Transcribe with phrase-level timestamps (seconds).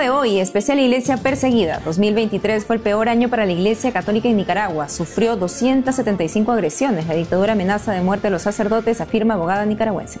[0.00, 1.80] De hoy, especial Iglesia Perseguida.
[1.84, 4.88] 2023 fue el peor año para la Iglesia Católica en Nicaragua.
[4.88, 7.06] Sufrió 275 agresiones.
[7.06, 10.18] La dictadura amenaza de muerte a los sacerdotes, afirma abogada nicaragüense.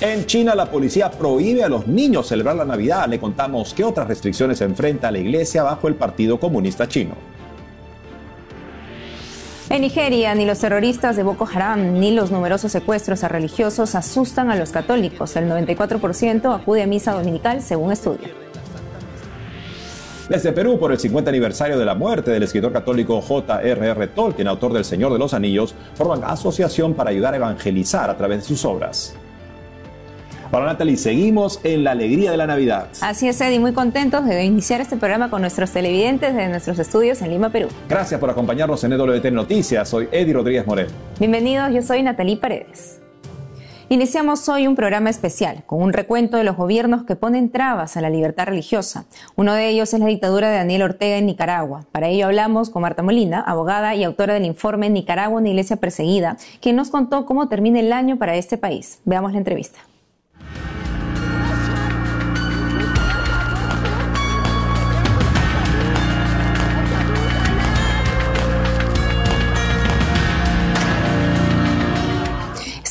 [0.00, 3.08] En China la policía prohíbe a los niños celebrar la Navidad.
[3.08, 7.31] Le contamos qué otras restricciones enfrenta la Iglesia bajo el Partido Comunista Chino.
[9.72, 14.50] En Nigeria, ni los terroristas de Boko Haram ni los numerosos secuestros a religiosos asustan
[14.50, 15.34] a los católicos.
[15.34, 18.28] El 94% acude a misa dominical, según estudio.
[20.28, 24.08] Desde Perú, por el 50 aniversario de la muerte del escritor católico J.R.R.
[24.08, 28.40] Tolkien, autor del Señor de los Anillos, forman asociación para ayudar a evangelizar a través
[28.40, 29.16] de sus obras.
[30.52, 32.88] Para Natalie, seguimos en la alegría de la Navidad.
[33.00, 37.22] Así es, Eddie, muy contentos de iniciar este programa con nuestros televidentes de nuestros estudios
[37.22, 37.68] en Lima, Perú.
[37.88, 39.88] Gracias por acompañarnos en EWT Noticias.
[39.88, 40.88] Soy Eddie Rodríguez Morel.
[41.18, 43.00] Bienvenidos, yo soy Natalie Paredes.
[43.88, 48.02] Iniciamos hoy un programa especial con un recuento de los gobiernos que ponen trabas a
[48.02, 49.06] la libertad religiosa.
[49.36, 51.86] Uno de ellos es la dictadura de Daniel Ortega en Nicaragua.
[51.92, 56.36] Para ello hablamos con Marta Molina, abogada y autora del informe Nicaragua, una iglesia perseguida,
[56.60, 59.00] quien nos contó cómo termina el año para este país.
[59.06, 59.78] Veamos la entrevista.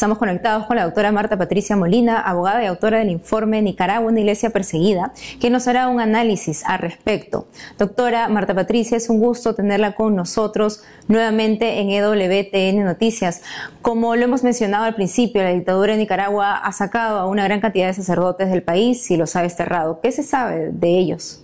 [0.01, 4.19] Estamos conectados con la doctora Marta Patricia Molina, abogada y autora del informe Nicaragua, una
[4.19, 7.45] iglesia perseguida, que nos hará un análisis al respecto.
[7.77, 13.43] Doctora Marta Patricia, es un gusto tenerla con nosotros nuevamente en EWTN Noticias.
[13.83, 17.61] Como lo hemos mencionado al principio, la dictadura de Nicaragua ha sacado a una gran
[17.61, 20.01] cantidad de sacerdotes del país y los ha desterrado.
[20.01, 21.40] ¿Qué se sabe de ellos?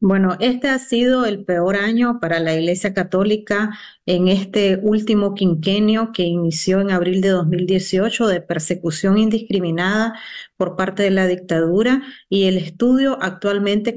[0.00, 3.76] Bueno, este ha sido el peor año para la Iglesia Católica
[4.06, 10.14] en este último quinquenio que inició en abril de 2018 de persecución indiscriminada
[10.58, 13.94] por parte de la dictadura y el estudio actualmente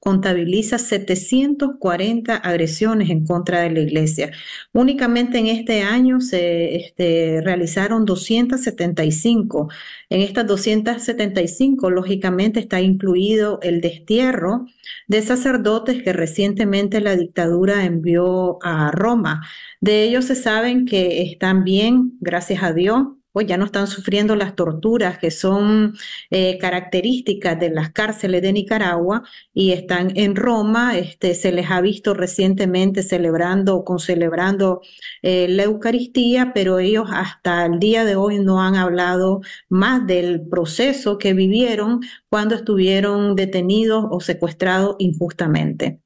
[0.00, 4.32] contabiliza 740 agresiones en contra de la Iglesia.
[4.72, 9.68] Únicamente en este año se este, realizaron 275.
[10.10, 14.66] En estas 275, lógicamente, está incluido el destierro
[15.06, 19.46] de sacerdotes que recientemente la dictadura envió a Roma.
[19.80, 24.36] De ellos se saben que están bien, gracias a Dios, pues ya no están sufriendo
[24.36, 25.94] las torturas que son
[26.30, 30.98] eh, características de las cárceles de Nicaragua y están en Roma.
[30.98, 34.80] Este, se les ha visto recientemente celebrando o concelebrando
[35.22, 40.48] eh, la Eucaristía, pero ellos hasta el día de hoy no han hablado más del
[40.48, 46.00] proceso que vivieron cuando estuvieron detenidos o secuestrados injustamente.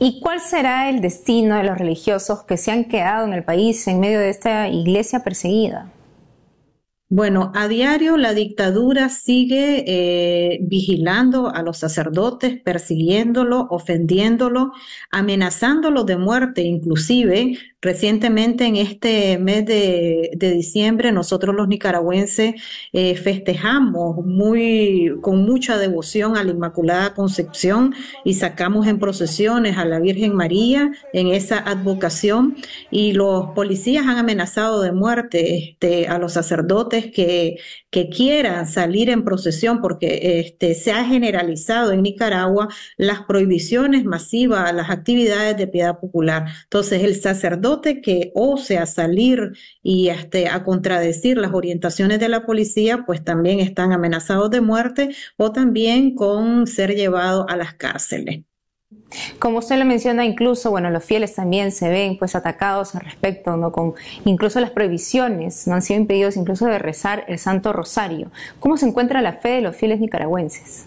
[0.00, 3.86] ¿Y cuál será el destino de los religiosos que se han quedado en el país
[3.86, 5.93] en medio de esta iglesia perseguida?
[7.16, 14.72] Bueno, a diario la dictadura sigue eh, vigilando a los sacerdotes, persiguiéndolo, ofendiéndolo,
[15.12, 22.54] amenazándolo de muerte, inclusive Recientemente, en este mes de, diciembre, nosotros los nicaragüenses
[22.94, 29.84] eh, festejamos muy, con mucha devoción a la Inmaculada Concepción y sacamos en procesiones a
[29.84, 32.56] la Virgen María en esa advocación
[32.90, 37.58] y los policías han amenazado de muerte este, a los sacerdotes que,
[38.10, 42.66] quieran salir en procesión porque este, se ha generalizado en Nicaragua
[42.96, 46.46] las prohibiciones masivas a las actividades de piedad popular.
[46.64, 49.52] Entonces, el sacerdote que ose salir
[49.82, 55.14] y este, a contradecir las orientaciones de la policía, pues también están amenazados de muerte
[55.36, 58.42] o también con ser llevados a las cárceles.
[59.38, 63.56] Como usted lo menciona, incluso, bueno, los fieles también se ven pues atacados al respecto,
[63.56, 63.72] ¿no?
[63.72, 68.30] Con incluso las prohibiciones, no han sido impedidos incluso de rezar el Santo Rosario.
[68.60, 70.86] ¿Cómo se encuentra la fe de los fieles nicaragüenses?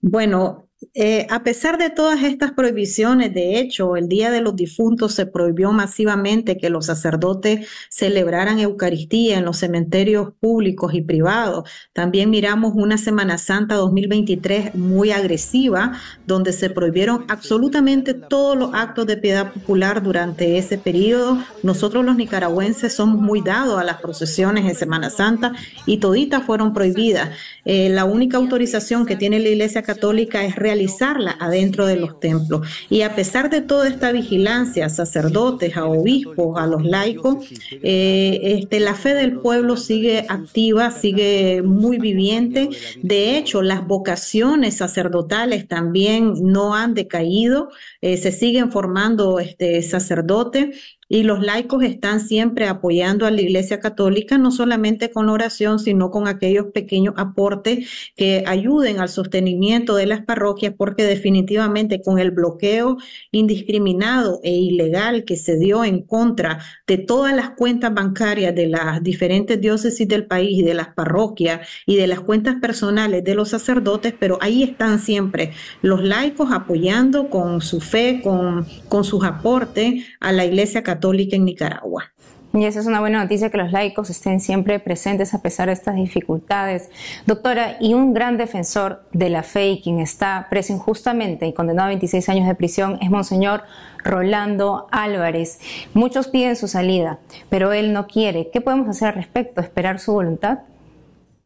[0.00, 5.14] Bueno, eh, a pesar de todas estas prohibiciones, de hecho, el Día de los Difuntos
[5.14, 11.68] se prohibió masivamente que los sacerdotes celebraran Eucaristía en los cementerios públicos y privados.
[11.92, 19.06] También miramos una Semana Santa 2023 muy agresiva, donde se prohibieron absolutamente todos los actos
[19.06, 21.38] de piedad popular durante ese periodo.
[21.62, 25.52] Nosotros los nicaragüenses somos muy dados a las procesiones en Semana Santa
[25.86, 27.30] y toditas fueron prohibidas.
[27.64, 32.66] Eh, la única autorización que tiene la Iglesia Católica es realizarla adentro de los templos.
[32.88, 38.40] Y a pesar de toda esta vigilancia a sacerdotes, a obispos, a los laicos, eh,
[38.42, 42.70] este, la fe del pueblo sigue activa, sigue muy viviente.
[43.02, 47.68] De hecho, las vocaciones sacerdotales también no han decaído,
[48.00, 53.80] eh, se siguen formando este, sacerdotes y los laicos están siempre apoyando a la Iglesia
[53.80, 57.86] Católica, no solamente con oración, sino con aquellos pequeños aportes
[58.16, 62.96] que ayuden al sostenimiento de las parroquias, porque definitivamente con el bloqueo
[63.30, 69.02] indiscriminado e ilegal que se dio en contra de todas las cuentas bancarias de las
[69.02, 73.50] diferentes diócesis del país y de las parroquias y de las cuentas personales de los
[73.50, 80.06] sacerdotes, pero ahí están siempre los laicos apoyando con su fe, con, con sus aportes
[80.18, 82.12] a la Iglesia Católica en Nicaragua.
[82.54, 85.72] Y esa es una buena noticia que los laicos estén siempre presentes a pesar de
[85.72, 86.90] estas dificultades.
[87.26, 91.86] Doctora, y un gran defensor de la fe y quien está preso injustamente y condenado
[91.86, 93.62] a 26 años de prisión es Monseñor
[94.04, 95.60] Rolando Álvarez.
[95.94, 98.50] Muchos piden su salida, pero él no quiere.
[98.52, 99.62] ¿Qué podemos hacer al respecto?
[99.62, 100.58] ¿Esperar su voluntad?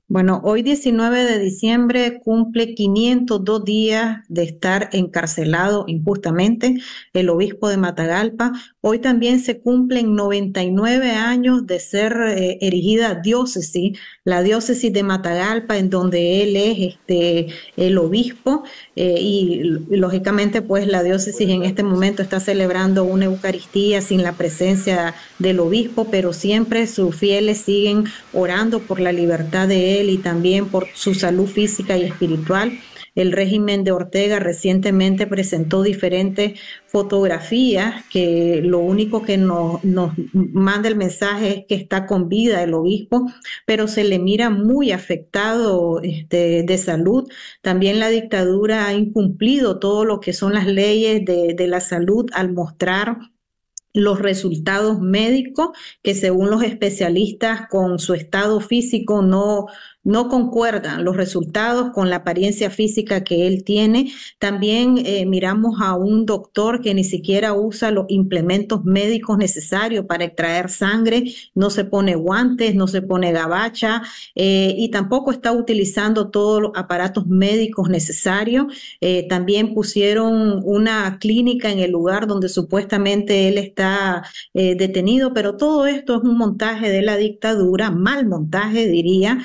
[0.09, 6.77] Bueno, hoy 19 de diciembre cumple 502 días de estar encarcelado injustamente
[7.13, 8.53] el obispo de Matagalpa.
[8.81, 15.77] Hoy también se cumplen 99 años de ser eh, erigida diócesis, la diócesis de Matagalpa,
[15.77, 18.63] en donde él es este, el obispo.
[18.95, 24.35] Eh, y, lógicamente, pues la diócesis en este momento está celebrando una Eucaristía sin la
[24.35, 30.19] presencia del obispo, pero siempre sus fieles siguen orando por la libertad de él y
[30.19, 32.79] también por su salud física y espiritual.
[33.17, 39.81] El régimen de Ortega recientemente presentó diferentes fotografías que lo único que nos,
[40.35, 43.27] manda el mensaje es que está con vida el obispo,
[43.65, 47.27] pero se le mira muy afectado este, de salud.
[47.63, 52.27] También la dictadura ha incumplido todo lo que son las leyes de, de la salud
[52.35, 53.17] al mostrar
[53.97, 55.71] los resultados médicos
[56.03, 59.67] que según los especialistas con su estado físico no,
[60.07, 64.13] no concuerdan los resultados con la apariencia física que él tiene.
[64.39, 70.25] También eh, miramos a un doctor que ni siquiera usa los implementos médicos necesarios para
[70.25, 71.25] extraer sangre,
[71.57, 74.03] no se pone guantes, no se pone gabacha
[74.37, 78.67] eh, y tampoco está utilizando todos los aparatos médicos necesarios.
[79.01, 84.23] Eh, también pusieron una clínica en el lugar donde supuestamente él está
[84.55, 89.39] detenido, pero todo esto es un montaje de la dictadura, mal montaje diría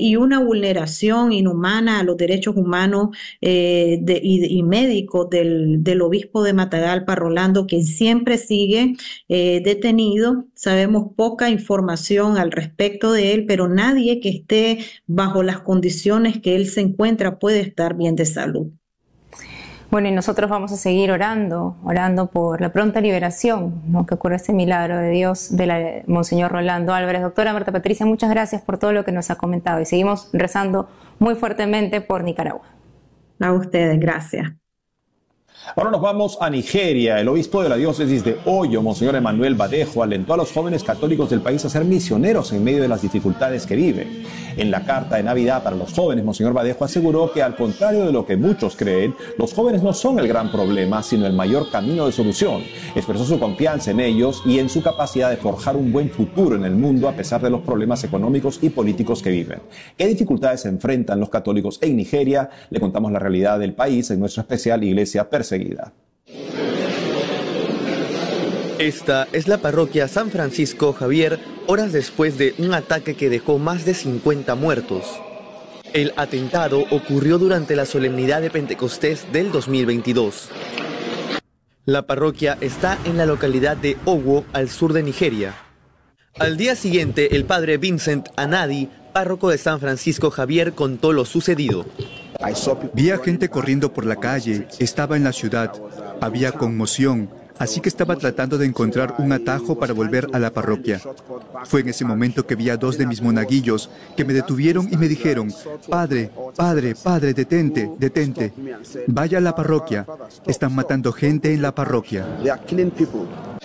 [0.00, 7.14] y una vulneración inhumana a los derechos humanos eh, y, médicos del, obispo de Matagalpa,
[7.14, 8.94] Rolando, que siempre sigue
[9.28, 10.46] eh, detenido.
[10.54, 16.56] Sabemos poca información al respecto de él, pero nadie que esté bajo las condiciones que
[16.56, 18.72] él se encuentra puede estar bien de salud.
[19.90, 24.06] Bueno, y nosotros vamos a seguir orando, orando por la pronta liberación, ¿no?
[24.06, 27.22] que ocurra este milagro de Dios de la Monseñor Rolando Álvarez.
[27.22, 30.88] Doctora Marta Patricia, muchas gracias por todo lo que nos ha comentado y seguimos rezando
[31.18, 32.62] muy fuertemente por Nicaragua.
[33.40, 34.59] A ustedes, gracias.
[35.76, 37.20] Ahora nos vamos a Nigeria.
[37.20, 41.28] El obispo de la diócesis de Hoyo, Monseñor Emanuel Badejo, alentó a los jóvenes católicos
[41.28, 44.24] del país a ser misioneros en medio de las dificultades que viven.
[44.56, 48.12] En la carta de Navidad para los jóvenes, Monseñor Badejo aseguró que al contrario de
[48.12, 52.06] lo que muchos creen, los jóvenes no son el gran problema, sino el mayor camino
[52.06, 52.62] de solución.
[52.94, 56.64] Expresó su confianza en ellos y en su capacidad de forjar un buen futuro en
[56.64, 59.60] el mundo a pesar de los problemas económicos y políticos que viven.
[59.96, 62.48] ¿Qué dificultades enfrentan los católicos en Nigeria?
[62.70, 65.28] Le contamos la realidad del país en nuestra especial Iglesia
[68.78, 73.84] Esta es la parroquia San Francisco Javier, horas después de un ataque que dejó más
[73.84, 75.04] de 50 muertos.
[75.92, 80.48] El atentado ocurrió durante la solemnidad de Pentecostés del 2022.
[81.84, 85.54] La parroquia está en la localidad de Owo, al sur de Nigeria.
[86.38, 91.84] Al día siguiente, el padre Vincent Anadi, párroco de San Francisco Javier, contó lo sucedido.
[92.94, 95.72] Vi a gente corriendo por la calle, estaba en la ciudad,
[96.20, 97.28] había conmoción,
[97.58, 101.00] así que estaba tratando de encontrar un atajo para volver a la parroquia.
[101.64, 104.96] Fue en ese momento que vi a dos de mis monaguillos que me detuvieron y
[104.96, 105.52] me dijeron,
[105.88, 108.52] Padre, Padre, Padre, detente, detente.
[109.06, 110.06] Vaya a la parroquia.
[110.46, 112.26] Están matando gente en la parroquia.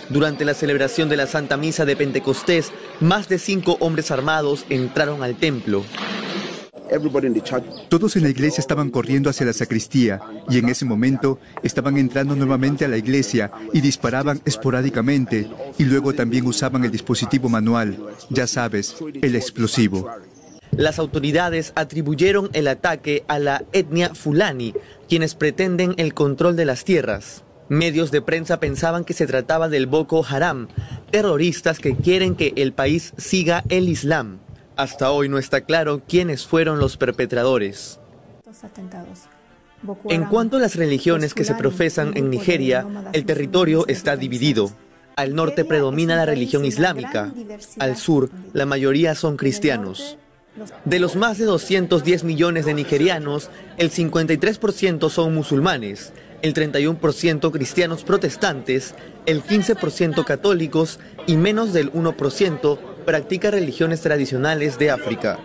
[0.10, 5.24] Durante la celebración de la Santa Misa de Pentecostés, más de cinco hombres armados entraron
[5.24, 5.84] al templo.
[7.89, 12.36] Todos en la iglesia estaban corriendo hacia la sacristía y en ese momento estaban entrando
[12.36, 17.98] nuevamente a la iglesia y disparaban esporádicamente y luego también usaban el dispositivo manual,
[18.30, 20.10] ya sabes, el explosivo.
[20.72, 24.74] Las autoridades atribuyeron el ataque a la etnia fulani,
[25.08, 27.44] quienes pretenden el control de las tierras.
[27.70, 30.68] Medios de prensa pensaban que se trataba del Boko Haram,
[31.12, 34.39] terroristas que quieren que el país siga el Islam.
[34.77, 38.00] Hasta hoy no está claro quiénes fueron los perpetradores.
[40.10, 44.72] En cuanto a las religiones que se profesan en Nigeria, el territorio está dividido.
[45.15, 47.32] Al norte predomina la religión islámica,
[47.79, 50.17] al sur la mayoría son cristianos.
[50.86, 58.03] De los más de 210 millones de nigerianos, el 53% son musulmanes, el 31% cristianos
[58.03, 65.40] protestantes, el 15% católicos y menos del 1% practica religiones tradicionales de África.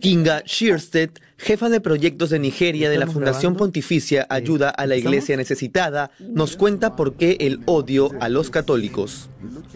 [0.00, 5.36] Kinga Shearstead, jefa de proyectos de Nigeria de la Fundación Pontificia Ayuda a la Iglesia
[5.36, 9.30] Necesitada, nos cuenta por qué el odio a los católicos.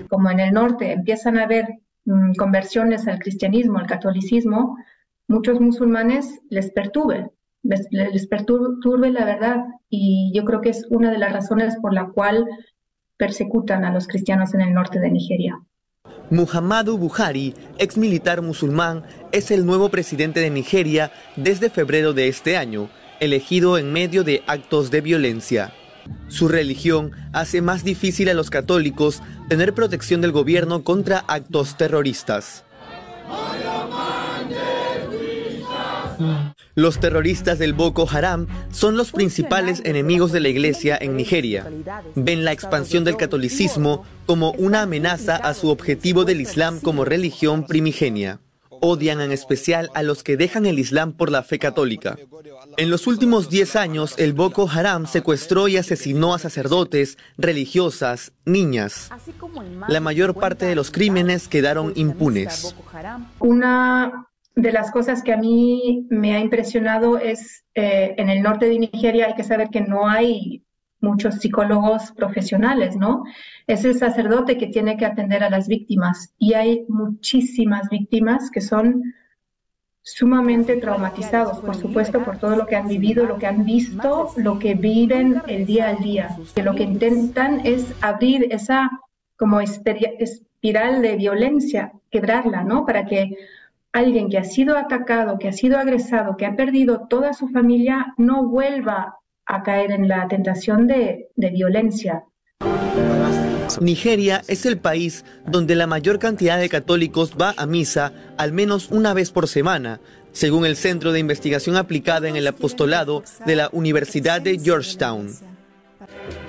[0.08, 1.66] Como en el norte empiezan a haber
[2.04, 4.76] mm, conversiones al cristianismo, al catolicismo,
[5.28, 7.30] muchos musulmanes les perturbe,
[7.62, 11.92] les, les perturbe la verdad y yo creo que es una de las razones por
[11.92, 12.46] la cual
[13.16, 15.60] persecutan a los cristianos en el norte de Nigeria.
[16.30, 22.56] Muhammadu Buhari, ex militar musulmán, es el nuevo presidente de Nigeria desde febrero de este
[22.56, 25.72] año, elegido en medio de actos de violencia.
[26.28, 32.64] Su religión hace más difícil a los católicos tener protección del gobierno contra actos terroristas.
[36.80, 41.70] Los terroristas del Boko Haram son los principales enemigos de la iglesia en Nigeria.
[42.14, 47.66] Ven la expansión del catolicismo como una amenaza a su objetivo del Islam como religión
[47.66, 48.40] primigenia.
[48.70, 52.16] Odian en especial a los que dejan el Islam por la fe católica.
[52.78, 59.10] En los últimos 10 años, el Boko Haram secuestró y asesinó a sacerdotes, religiosas, niñas.
[59.86, 62.74] La mayor parte de los crímenes quedaron impunes.
[63.38, 64.29] Una
[64.60, 68.78] de las cosas que a mí me ha impresionado es eh, en el norte de
[68.78, 70.62] Nigeria hay que saber que no hay
[71.00, 73.24] muchos psicólogos profesionales, ¿no?
[73.66, 78.60] Es el sacerdote que tiene que atender a las víctimas y hay muchísimas víctimas que
[78.60, 79.02] son
[80.02, 84.58] sumamente traumatizados, por supuesto, por todo lo que han vivido, lo que han visto, lo
[84.58, 86.36] que viven el día al día.
[86.54, 88.90] Que lo que intentan es abrir esa
[89.36, 92.84] como espiral de violencia, quebrarla, ¿no?
[92.84, 93.36] Para que
[93.92, 98.14] alguien que ha sido atacado, que ha sido agresado, que ha perdido toda su familia,
[98.16, 99.16] no vuelva
[99.46, 102.24] a caer en la tentación de, violencia.
[103.80, 108.90] Nigeria es el país donde la mayor cantidad de católicos va a misa al menos
[108.90, 110.00] una vez por semana,
[110.32, 115.28] según el Centro de Investigación Aplicada en el Apostolado de la Universidad de Georgetown.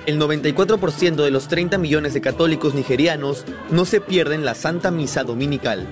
[0.06, 5.22] El 94% de los 30 millones de católicos nigerianos no se pierden la Santa Misa
[5.22, 5.86] Dominical.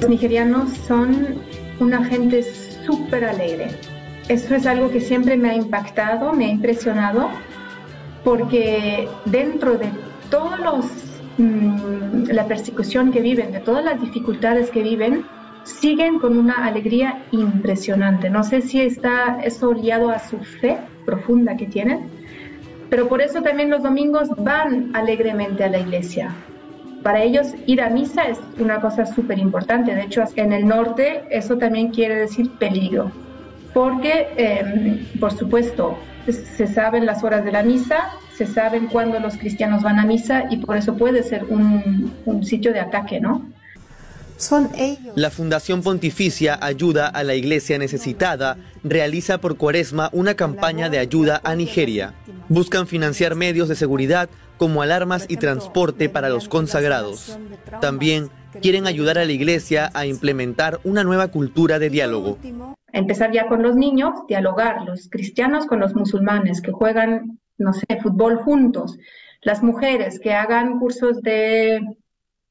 [0.00, 1.40] Los nigerianos son
[1.80, 2.42] una gente
[2.86, 3.68] súper alegre.
[4.28, 7.28] Eso es algo que siempre me ha impactado, me ha impresionado,
[8.24, 9.88] porque dentro de
[10.30, 10.86] todos los
[11.38, 15.24] mm, la persecución que viven, de todas las dificultades que viven,
[15.64, 18.30] siguen con una alegría impresionante.
[18.30, 22.08] No sé si está eso liado a su fe profunda que tienen,
[22.90, 26.34] pero por eso también los domingos van alegremente a la iglesia.
[27.02, 29.94] Para ellos ir a misa es una cosa súper importante.
[29.94, 33.10] De hecho, en el norte eso también quiere decir peligro,
[33.72, 39.36] porque, em, por supuesto, se saben las horas de la misa, se saben cuándo los
[39.36, 43.42] cristianos van a misa y por eso puede ser un, un sitio de ataque, ¿no?
[44.38, 45.14] Son ellos.
[45.16, 51.40] La Fundación Pontificia Ayuda a la Iglesia Necesitada realiza por cuaresma una campaña de ayuda
[51.42, 52.14] a Nigeria.
[52.48, 57.38] Buscan financiar medios de seguridad como alarmas y transporte para los consagrados.
[57.80, 62.38] También quieren ayudar a la iglesia a implementar una nueva cultura de diálogo.
[62.92, 67.86] Empezar ya con los niños, dialogar, los cristianos con los musulmanes que juegan, no sé,
[68.02, 68.98] fútbol juntos,
[69.42, 71.80] las mujeres que hagan cursos de,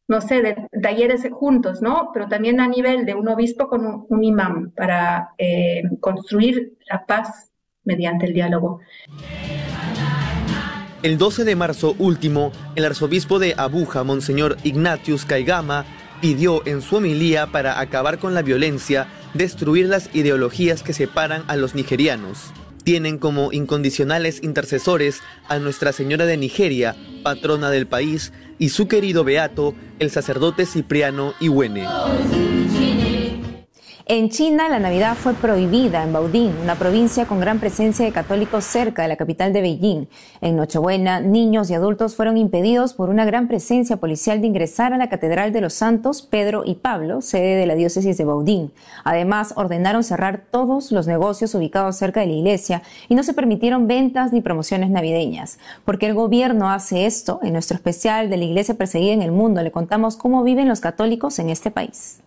[0.08, 2.12] no sé, de talleres juntos, ¿no?
[2.14, 7.52] Pero también a nivel de un obispo con un, imán para eh, construir la paz
[7.84, 8.80] mediante el diálogo.
[11.04, 15.86] El 12 de marzo último, el arzobispo de Abuja, Monseñor Ignatius Caigama,
[16.22, 21.56] pidió en su homilía para acabar con la violencia, destruir las ideologías que separan a
[21.56, 22.52] los nigerianos.
[22.84, 29.24] Tienen como incondicionales intercesores a Nuestra Señora de Nigeria, patrona del país, y su querido
[29.24, 31.86] beato, el sacerdote Cipriano Iwene.
[34.10, 38.64] En China, la Navidad fue prohibida en Baoding, una provincia con gran presencia de católicos
[38.64, 40.08] cerca de la capital de Beijing.
[40.40, 44.98] En Nochebuena, niños y adultos fueron impedidos por una gran presencia policial de ingresar a
[44.98, 48.70] la Catedral de los Santos Pedro y Pablo, sede de la diócesis de Baoding.
[49.04, 53.88] Además, ordenaron cerrar todos los negocios ubicados cerca de la iglesia y no se permitieron
[53.88, 55.60] ventas ni promociones navideñas.
[55.84, 59.62] Porque el gobierno hace esto, en nuestro especial de la iglesia perseguida en el mundo
[59.62, 62.22] le contamos cómo viven los católicos en este país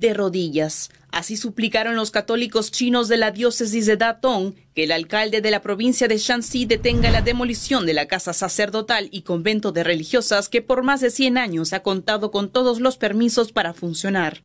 [0.00, 5.40] de rodillas, Así suplicaron los católicos chinos de la diócesis de Datong que el alcalde
[5.40, 9.82] de la provincia de Shanxi detenga la demolición de la casa sacerdotal y convento de
[9.82, 14.44] religiosas que por más de 100 años ha contado con todos los permisos para funcionar.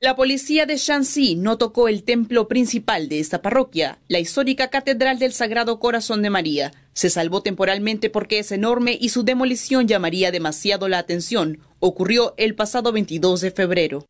[0.00, 5.20] La policía de Shanxi no tocó el templo principal de esta parroquia, la histórica Catedral
[5.20, 6.72] del Sagrado Corazón de María.
[6.92, 11.60] Se salvó temporalmente porque es enorme y su demolición llamaría demasiado la atención.
[11.78, 14.06] Ocurrió el pasado 22 de febrero.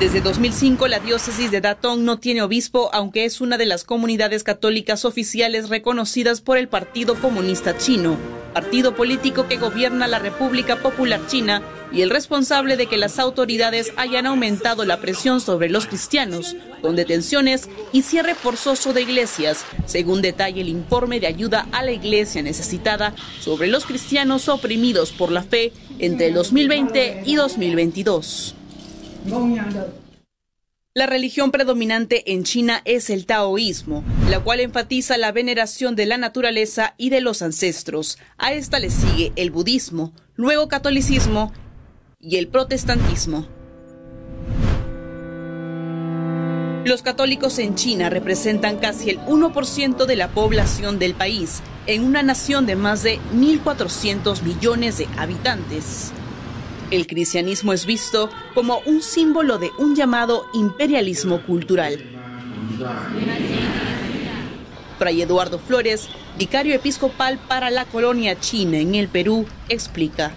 [0.00, 4.44] Desde 2005, la diócesis de Datong no tiene obispo, aunque es una de las comunidades
[4.44, 8.16] católicas oficiales reconocidas por el Partido Comunista Chino,
[8.54, 11.60] partido político que gobierna la República Popular China
[11.92, 16.96] y el responsable de que las autoridades hayan aumentado la presión sobre los cristianos, con
[16.96, 22.40] detenciones y cierre forzoso de iglesias, según detalla el informe de ayuda a la iglesia
[22.40, 28.54] necesitada sobre los cristianos oprimidos por la fe entre 2020 y 2022.
[30.92, 36.18] La religión predominante en China es el taoísmo, la cual enfatiza la veneración de la
[36.18, 38.18] naturaleza y de los ancestros.
[38.38, 41.52] A esta le sigue el budismo, luego catolicismo
[42.18, 43.46] y el protestantismo.
[46.84, 52.22] Los católicos en China representan casi el 1% de la población del país, en una
[52.22, 56.12] nación de más de 1.400 millones de habitantes.
[56.90, 62.00] El cristianismo es visto como un símbolo de un llamado imperialismo cultural.
[64.98, 70.32] Fray Eduardo Flores, vicario episcopal para la colonia china en el Perú, explica.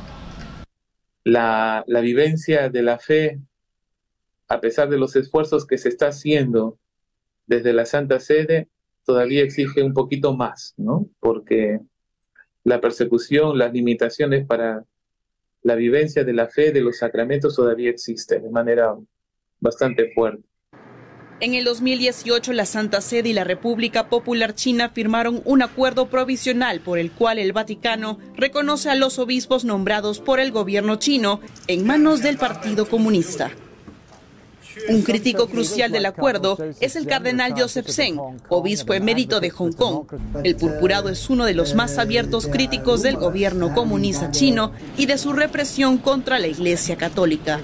[1.24, 3.39] La, la vivencia de la fe,
[4.48, 6.77] a pesar de los esfuerzos que se está haciendo
[7.48, 8.69] desde la Santa Sede,
[9.03, 11.10] todavía exige un poquito más, ¿no?
[11.19, 11.79] Porque
[12.63, 14.86] la persecución, las limitaciones para
[15.63, 18.96] la vivencia de la fe de los sacramentos todavía existe de manera
[19.60, 20.43] bastante fuerte.
[21.39, 26.80] En el 2018, la Santa Sede y la República Popular China firmaron un acuerdo provisional
[26.80, 31.86] por el cual el Vaticano reconoce a los obispos nombrados por el gobierno chino en
[31.86, 33.52] manos del Partido Comunista.
[34.89, 40.05] Un crítico crucial del acuerdo es el cardenal Joseph Zeng, obispo emérito de Hong Kong.
[40.43, 45.17] El purpurado es uno de los más abiertos críticos del gobierno comunista chino y de
[45.17, 47.59] su represión contra la Iglesia Católica.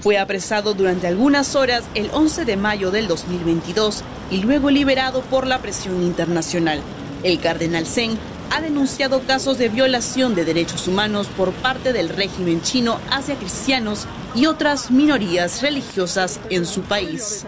[0.00, 5.46] Fue apresado durante algunas horas el 11 de mayo del 2022 y luego liberado por
[5.46, 6.80] la presión internacional.
[7.22, 8.16] El cardenal Zeng
[8.50, 14.08] ha denunciado casos de violación de derechos humanos por parte del régimen chino hacia cristianos
[14.34, 17.46] y otras minorías religiosas en su país.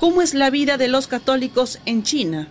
[0.00, 2.48] ¿Cómo es la vida de los católicos en China?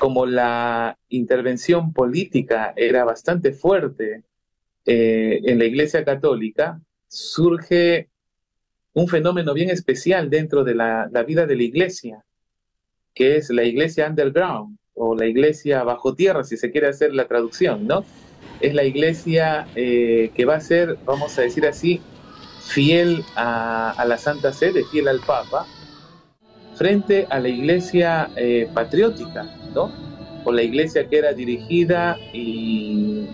[0.00, 4.24] Como la intervención política era bastante fuerte
[4.84, 8.08] eh, en la Iglesia Católica, surge
[8.94, 12.24] un fenómeno bien especial dentro de la, la vida de la Iglesia,
[13.14, 17.26] que es la Iglesia underground o la iglesia bajo tierra, si se quiere hacer la
[17.26, 18.04] traducción, ¿no?
[18.60, 22.00] Es la iglesia eh, que va a ser, vamos a decir así,
[22.62, 25.66] fiel a, la Santa Sede, fiel al Papa,
[26.74, 29.92] frente a la iglesia eh, patriótica, ¿no?
[30.44, 33.26] O la iglesia que era dirigida y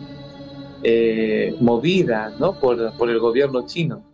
[0.82, 2.58] eh, movida, ¿no?
[2.58, 4.07] Por, por el gobierno chino.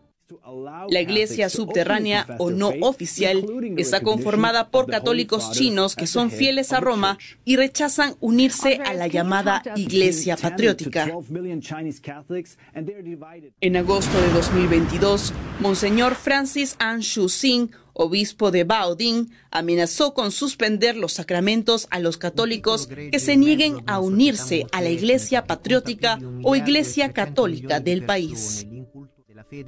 [0.90, 3.46] La iglesia subterránea o no oficial
[3.78, 9.06] está conformada por católicos chinos que son fieles a Roma y rechazan unirse a la
[9.06, 11.10] llamada Iglesia Patriótica.
[13.60, 20.96] En agosto de 2022, Monseñor Francis An Shu Sing, obispo de Baoding, amenazó con suspender
[20.96, 26.54] los sacramentos a los católicos que se nieguen a unirse a la Iglesia Patriótica o
[26.54, 28.66] Iglesia Católica del país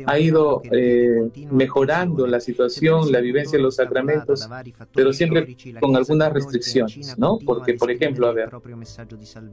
[0.06, 4.48] ha ido eh, mejorando la situación, la vivencia de los sacramentos,
[4.94, 7.38] pero siempre con algunas restricciones, ¿no?
[7.44, 8.50] Porque, por ejemplo, a ver,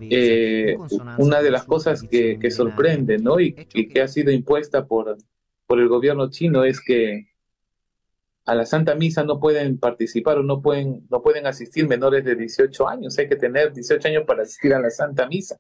[0.10, 0.78] eh,
[1.18, 3.40] una de las cosas que, sorprende, ¿no?
[3.40, 5.18] Y, que ha sido impuesta por,
[5.66, 7.28] por el gobierno chino es que
[8.46, 12.36] a la Santa Misa no pueden participar o no pueden, no pueden asistir menores de
[12.36, 13.18] 18 años.
[13.18, 15.58] Hay que tener 18 años para asistir a la Santa Misa.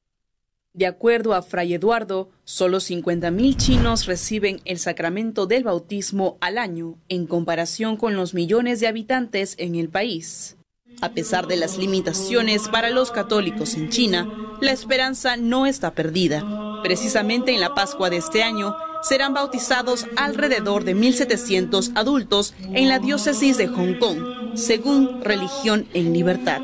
[0.75, 6.97] De acuerdo a Fray Eduardo, solo 50.000 chinos reciben el sacramento del bautismo al año,
[7.09, 10.57] en comparación con los millones de habitantes en el país.
[10.99, 16.43] A pesar de las limitaciones para los católicos en China, la esperanza no está perdida.
[16.81, 22.97] Precisamente en la Pascua de este año serán bautizados alrededor de 1.700 adultos en la
[22.97, 26.61] diócesis de Hong Kong, según Religión en Libertad.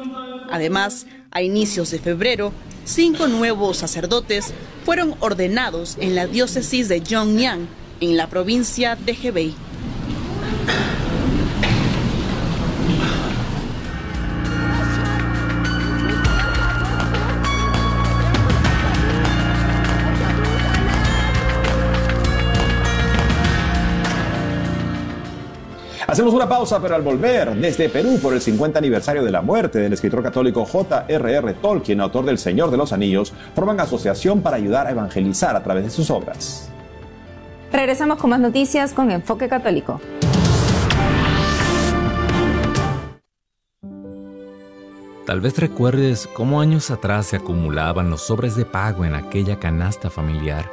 [0.50, 2.52] Además, a inicios de febrero,
[2.86, 4.54] cinco nuevos sacerdotes
[4.86, 7.68] fueron ordenados en la diócesis de Yongyang,
[8.02, 9.54] en la provincia de Hebei.
[26.20, 29.80] Hacemos una pausa, pero al volver, desde Perú, por el 50 aniversario de la muerte
[29.80, 31.54] del escritor católico J.R.R.
[31.54, 35.86] Tolkien, autor del Señor de los Anillos, forman asociación para ayudar a evangelizar a través
[35.86, 36.70] de sus obras.
[37.72, 40.02] Regresamos con más noticias con Enfoque Católico.
[45.26, 50.10] Tal vez recuerdes cómo años atrás se acumulaban los sobres de pago en aquella canasta
[50.10, 50.70] familiar.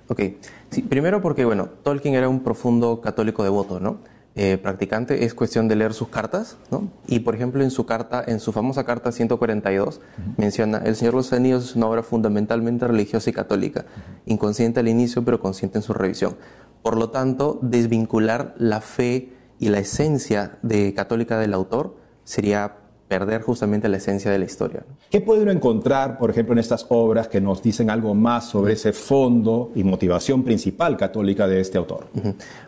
[0.08, 0.20] Ok,
[0.68, 3.98] sí, primero porque, bueno, Tolkien era un profundo católico devoto, ¿no?
[4.34, 6.90] Eh, practicante, es cuestión de leer sus cartas, ¿no?
[7.06, 10.00] Y por ejemplo, en su carta, en su famosa carta 142,
[10.38, 13.84] menciona, El Señor de los Anillos es una obra fundamentalmente religiosa y católica,
[14.24, 16.36] inconsciente al inicio, pero consciente en su revisión.
[16.82, 22.76] Por lo tanto, desvincular la fe y la esencia de católica del autor sería
[23.12, 24.84] perder justamente la esencia de la historia.
[25.10, 28.72] ¿Qué puede uno encontrar, por ejemplo, en estas obras que nos dicen algo más sobre
[28.72, 32.06] ese fondo y motivación principal católica de este autor?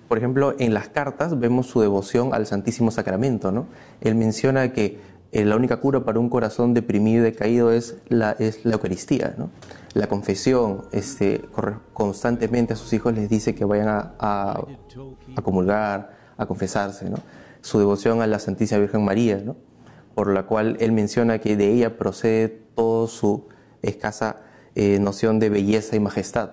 [0.07, 3.53] Por ejemplo, en las cartas vemos su devoción al Santísimo Sacramento.
[3.53, 3.69] ¿no?
[4.03, 4.99] Él menciona que
[5.33, 9.35] eh, la única cura para un corazón deprimido y decaído es la, es la Eucaristía.
[9.39, 9.49] ¿no?
[9.95, 11.41] La confesión, este,
[11.95, 14.63] constantemente a sus hijos les dice que vayan a, a,
[15.37, 17.09] a comulgar, a confesarse.
[17.09, 17.17] ¿no?
[17.63, 19.39] Su devoción a la Santísima Virgen María.
[19.43, 19.57] ¿no?
[20.15, 23.45] Por la cual él menciona que de ella procede toda su
[23.83, 24.41] escasa
[24.75, 26.51] eh, noción de belleza y majestad.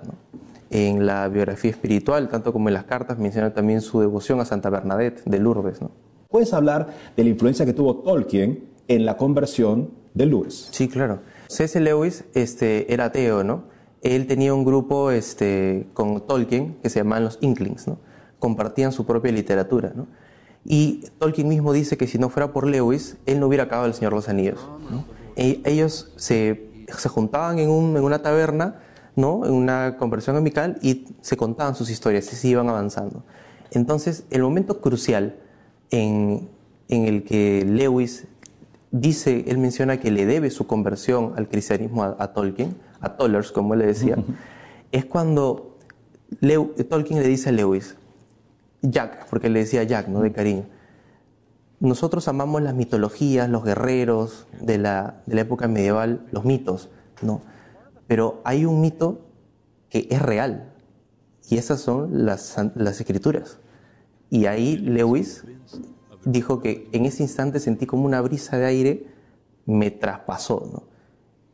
[0.69, 4.69] En la biografía espiritual, tanto como en las cartas, menciona también su devoción a Santa
[4.69, 5.81] Bernadette de Lourdes.
[5.81, 5.91] ¿no?
[6.29, 10.69] ¿Puedes hablar de la influencia que tuvo Tolkien en la conversión de Lourdes?
[10.71, 11.19] Sí, claro.
[11.47, 11.79] C.S.
[11.79, 13.65] Lewis este, era ateo, ¿no?
[14.01, 17.99] Él tenía un grupo este, con Tolkien que se llamaban los Inklings, ¿no?
[18.39, 20.07] Compartían su propia literatura, ¿no?
[20.63, 23.93] Y Tolkien mismo dice que si no fuera por Lewis, él no hubiera acabado El
[23.93, 24.59] Señor de los Anillos.
[25.35, 28.79] E ellos se, se juntaban en, un, en, una taberna,
[29.15, 29.45] ¿no?
[29.45, 33.23] en una conversación amical, y se contaban sus historias y se iban avanzando.
[33.71, 35.37] Entonces, el momento crucial
[35.89, 36.49] en,
[36.89, 38.27] en el que Lewis
[38.91, 43.73] dice, él menciona que le debe su conversión al cristianismo a, Tolkien, a Tollers, como
[43.73, 44.17] él le decía,
[44.91, 45.77] es cuando
[46.89, 47.95] Tolkien le dice a Lewis,
[48.81, 50.21] Jack, porque le decía Jack, ¿no?
[50.21, 50.65] De cariño.
[51.79, 56.89] Nosotros amamos las mitologías, los guerreros de la, de la época medieval, los mitos,
[57.21, 57.41] ¿no?
[58.07, 59.21] Pero hay un mito
[59.89, 60.71] que es real,
[61.49, 63.59] y esas son las, las escrituras.
[64.29, 65.43] Y ahí Lewis
[66.23, 69.07] dijo que en ese instante sentí como una brisa de aire
[69.65, 70.83] me traspasó, ¿no?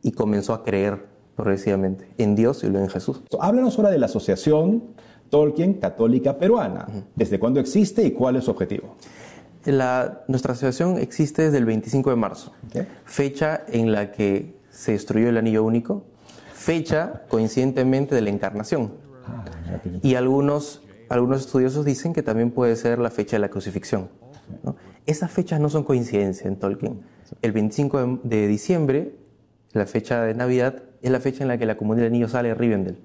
[0.02, 3.22] Y comenzó a creer progresivamente en Dios y luego en Jesús.
[3.40, 4.94] Háblanos ahora de la asociación
[5.30, 6.86] Tolkien Católica Peruana.
[7.14, 8.96] ¿Desde cuándo existe y cuál es su objetivo?
[9.64, 12.52] La, nuestra asociación existe desde el 25 de marzo,
[13.04, 16.04] fecha en la que se destruyó el anillo único,
[16.54, 18.92] fecha coincidentemente de la encarnación.
[19.26, 19.44] Ah,
[20.00, 24.08] y algunos, algunos estudiosos dicen que también puede ser la fecha de la crucifixión.
[24.62, 24.76] ¿no?
[25.04, 27.02] Esas fechas no son coincidencia en Tolkien.
[27.42, 29.16] El 25 de, de, diciembre,
[29.72, 32.48] la fecha de Navidad, es la fecha en la que la comunidad del anillo sale
[32.48, 32.98] de Rivendell.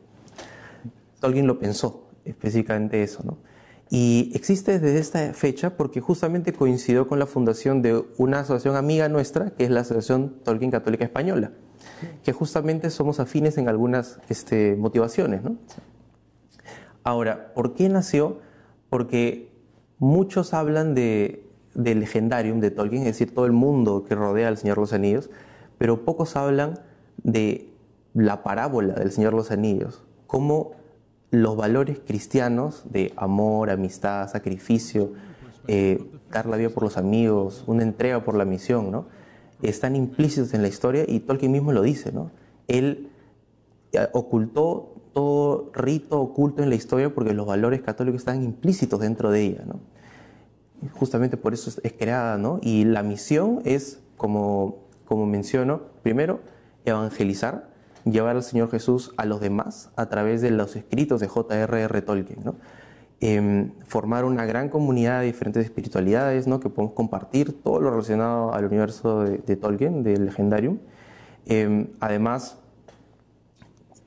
[1.20, 3.38] Tolkien lo pensó específicamente eso, ¿no?
[3.90, 9.08] Y existe desde esta fecha porque justamente coincidió con la fundación de una asociación amiga
[9.08, 11.52] nuestra, que es la Asociación Tolkien Católica Española.
[12.24, 15.44] que justamente somos afines en algunas este, motivaciones.
[15.44, 15.58] ¿no?
[17.04, 18.40] Ahora, ¿por qué nació?
[18.90, 19.52] Porque
[20.00, 24.58] muchos hablan de, del legendarium de Tolkien, es decir, todo el mundo que rodea al
[24.58, 25.30] Señor de los Anillos,
[25.78, 26.80] pero pocos hablan
[27.22, 27.70] de
[28.14, 30.72] la parábola del Señor de los Anillos, cómo
[31.34, 35.13] los valores cristianos de amor, amistad, sacrificio,
[35.67, 39.08] eh, dar la vida por los amigos, una entrega por la misión, ¿no?
[39.63, 42.12] están implícitos en la historia y Tolkien mismo lo dice.
[42.12, 42.30] ¿no?
[42.67, 43.10] Él
[43.93, 49.32] eh, ocultó todo rito oculto en la historia porque los valores católicos están implícitos dentro
[49.32, 49.63] de ella.
[49.65, 49.80] ¿no?
[50.91, 52.38] Justamente por eso es creada.
[52.38, 52.60] ¿no?
[52.62, 56.41] Y la misión es, como, como menciono, primero,
[56.86, 57.73] evangelizar,
[58.06, 62.02] llevar al Señor Jesús a los demás a través de los escritos de J.R.R.
[62.02, 62.44] Tolkien.
[62.44, 62.56] ¿no?
[63.20, 66.60] Em, formar una gran comunidad de diferentes espiritualidades, ¿no?
[66.60, 70.80] que podemos compartir todo lo relacionado al universo de, Tolkien, del Legendarium.
[71.46, 72.58] Em, además,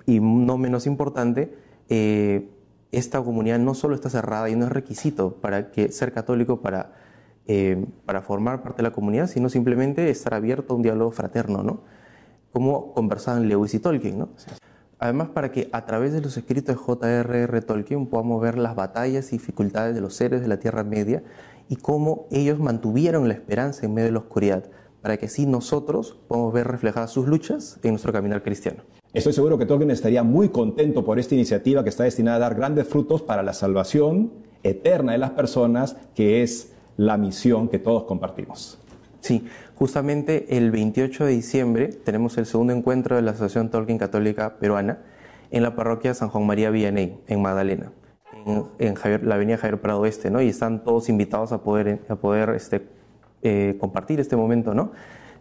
[0.04, 1.56] y no menos importante,
[1.88, 2.50] eh,
[2.92, 6.92] esta comunidad no solo está cerrada y no es requisito para que ser católico para,
[7.46, 11.62] em, para formar parte de la comunidad, sino simplemente estar abierto a un diálogo fraterno,
[11.62, 11.80] ¿no?
[12.56, 14.18] Como conversaban Lewis y Tolkien.
[14.18, 14.30] ¿no?
[14.98, 17.60] Además, para que a través de los escritos de J.R.R.
[17.60, 21.22] Tolkien podamos ver las batallas y dificultades de los seres de la Tierra Media
[21.68, 24.64] y cómo ellos mantuvieron la esperanza en medio de la oscuridad,
[25.02, 28.84] para que así nosotros podamos ver reflejadas sus luchas en nuestro caminar cristiano.
[29.12, 32.54] Estoy seguro que Tolkien estaría muy contento por esta iniciativa que está destinada a dar
[32.54, 38.04] grandes frutos para la salvación eterna de las personas, que es la misión que todos
[38.04, 38.78] compartimos.
[39.26, 39.44] Sí,
[39.76, 44.98] justamente el 28 de diciembre tenemos el segundo encuentro de la Asociación Tolkien Católica Peruana
[45.50, 47.92] en la parroquia San Juan María Villaney, en Magdalena,
[48.78, 50.40] en, la avenida Javier Prado Este, ¿no?
[50.40, 52.86] Y están todos invitados a poder, a poder este,
[53.42, 54.92] eh, compartir este momento, ¿no?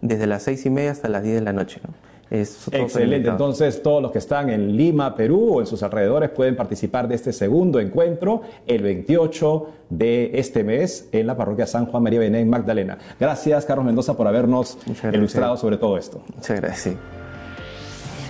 [0.02, 1.94] Desde las seis y media hasta las diez de la noche, ¿no?
[2.32, 3.30] Excelente.
[3.30, 7.16] Entonces, todos los que están en Lima, Perú o en sus alrededores pueden participar de
[7.16, 12.44] este segundo encuentro el 28 de este mes en la parroquia San Juan María Bené
[12.46, 12.98] Magdalena.
[13.20, 14.78] Gracias, Carlos Mendoza, por habernos
[15.14, 16.22] ilustrado sobre todo esto.
[16.36, 16.96] Muchas gracias.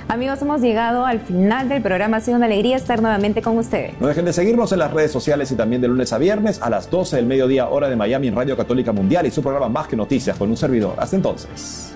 [0.07, 2.17] Amigos, hemos llegado al final del programa.
[2.17, 3.99] Ha sido una alegría estar nuevamente con ustedes.
[3.99, 6.69] No dejen de seguirnos en las redes sociales y también de lunes a viernes a
[6.69, 9.87] las 12 del mediodía, hora de Miami, en Radio Católica Mundial y su programa Más
[9.87, 10.93] que Noticias con un servidor.
[10.99, 11.94] Hasta entonces.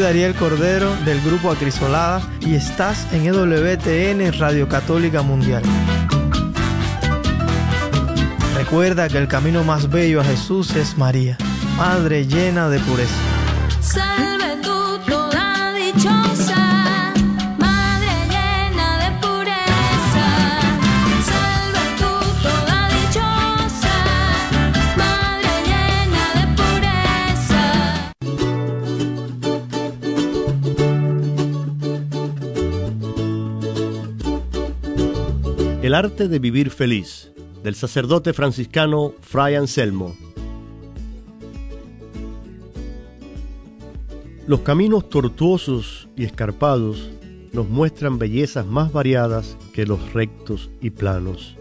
[0.00, 5.62] Dariel Cordero del grupo Acrisolada y estás en EWTN Radio Católica Mundial.
[8.56, 11.36] Recuerda que el camino más bello a Jesús es María,
[11.76, 13.14] Madre llena de pureza.
[35.90, 37.32] El arte de vivir feliz,
[37.64, 40.14] del sacerdote franciscano Fray Anselmo.
[44.46, 47.10] Los caminos tortuosos y escarpados
[47.52, 51.56] nos muestran bellezas más variadas que los rectos y planos.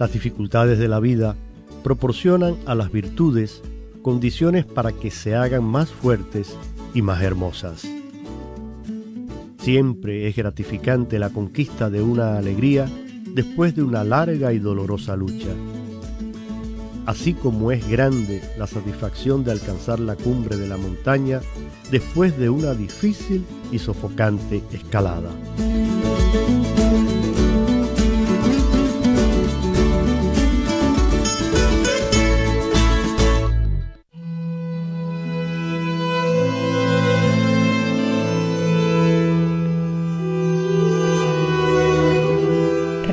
[0.00, 1.36] Las dificultades de la vida
[1.84, 3.62] proporcionan a las virtudes
[4.02, 6.56] condiciones para que se hagan más fuertes
[6.94, 7.86] y más hermosas.
[9.66, 12.88] Siempre es gratificante la conquista de una alegría
[13.34, 15.48] después de una larga y dolorosa lucha.
[17.04, 21.40] Así como es grande la satisfacción de alcanzar la cumbre de la montaña
[21.90, 25.32] después de una difícil y sofocante escalada.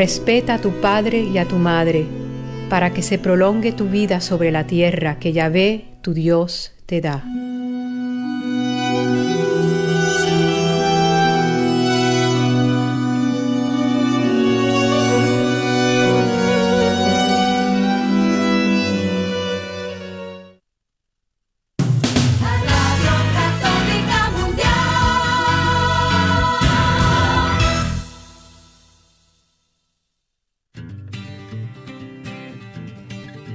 [0.03, 2.05] Respeta a tu padre y a tu madre,
[2.69, 7.23] para que se prolongue tu vida sobre la tierra que Yahvé, tu Dios, te da.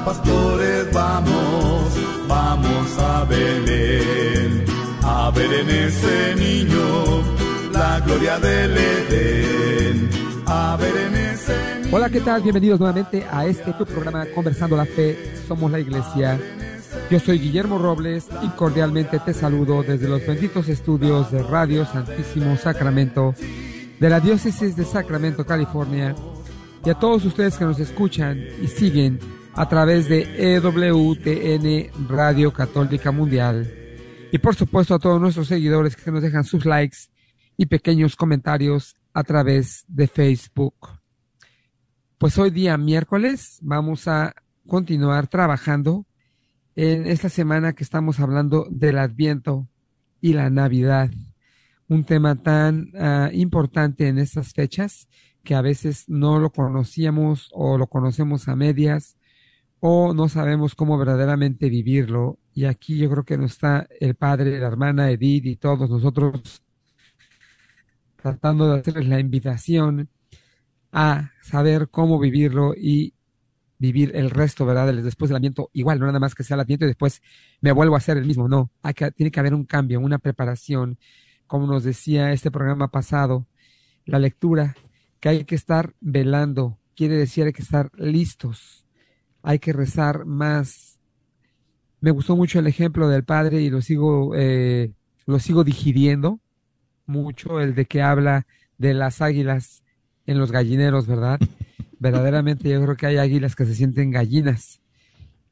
[0.00, 1.92] Pastores, vamos,
[2.26, 4.64] vamos a Belén,
[5.02, 7.22] a ver en ese niño
[7.72, 10.10] la gloria del Edén,
[10.46, 10.92] a ver.
[11.94, 12.40] Hola, ¿qué tal?
[12.40, 16.40] Bienvenidos nuevamente a este programa Conversando la Fe, somos la iglesia.
[17.10, 22.56] Yo soy Guillermo Robles y cordialmente te saludo desde los benditos estudios de Radio Santísimo
[22.56, 23.34] Sacramento
[24.00, 26.14] de la Diócesis de Sacramento, California,
[26.82, 29.20] y a todos ustedes que nos escuchan y siguen
[29.54, 33.70] a través de EWTN Radio Católica Mundial.
[34.32, 36.98] Y por supuesto a todos nuestros seguidores que nos dejan sus likes
[37.56, 40.74] y pequeños comentarios a través de Facebook.
[42.16, 44.34] Pues hoy día miércoles vamos a
[44.66, 46.06] continuar trabajando
[46.74, 49.68] en esta semana que estamos hablando del Adviento
[50.22, 51.10] y la Navidad.
[51.88, 55.08] Un tema tan uh, importante en estas fechas
[55.44, 59.18] que a veces no lo conocíamos o lo conocemos a medias
[59.84, 62.38] o no sabemos cómo verdaderamente vivirlo.
[62.54, 66.62] Y aquí yo creo que no está el padre, la hermana Edith y todos nosotros
[68.14, 70.08] tratando de hacerles la invitación
[70.92, 73.14] a saber cómo vivirlo y
[73.78, 74.94] vivir el resto, ¿verdad?
[74.94, 77.20] Después del adviento, igual, no nada más que sea el adviento y después
[77.60, 80.18] me vuelvo a hacer el mismo, no, hay que, tiene que haber un cambio, una
[80.18, 80.96] preparación,
[81.48, 83.48] como nos decía este programa pasado,
[84.04, 84.76] la lectura,
[85.18, 88.82] que hay que estar velando, quiere decir hay que estar listos,
[89.42, 90.98] hay que rezar más.
[92.00, 94.92] Me gustó mucho el ejemplo del padre y lo sigo, eh,
[95.26, 96.40] lo sigo digiriendo
[97.06, 98.46] mucho, el de que habla
[98.78, 99.82] de las águilas
[100.26, 101.38] en los gallineros, ¿verdad?
[101.98, 104.80] verdaderamente yo creo que hay águilas que se sienten gallinas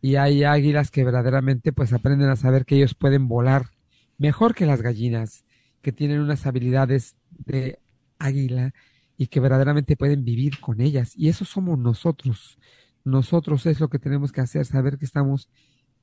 [0.02, 3.70] y hay águilas que verdaderamente pues aprenden a saber que ellos pueden volar
[4.18, 5.44] mejor que las gallinas,
[5.82, 7.78] que tienen unas habilidades de
[8.18, 8.72] águila
[9.16, 11.12] y que verdaderamente pueden vivir con ellas.
[11.16, 12.58] Y eso somos nosotros.
[13.04, 15.48] Nosotros es lo que tenemos que hacer, saber que estamos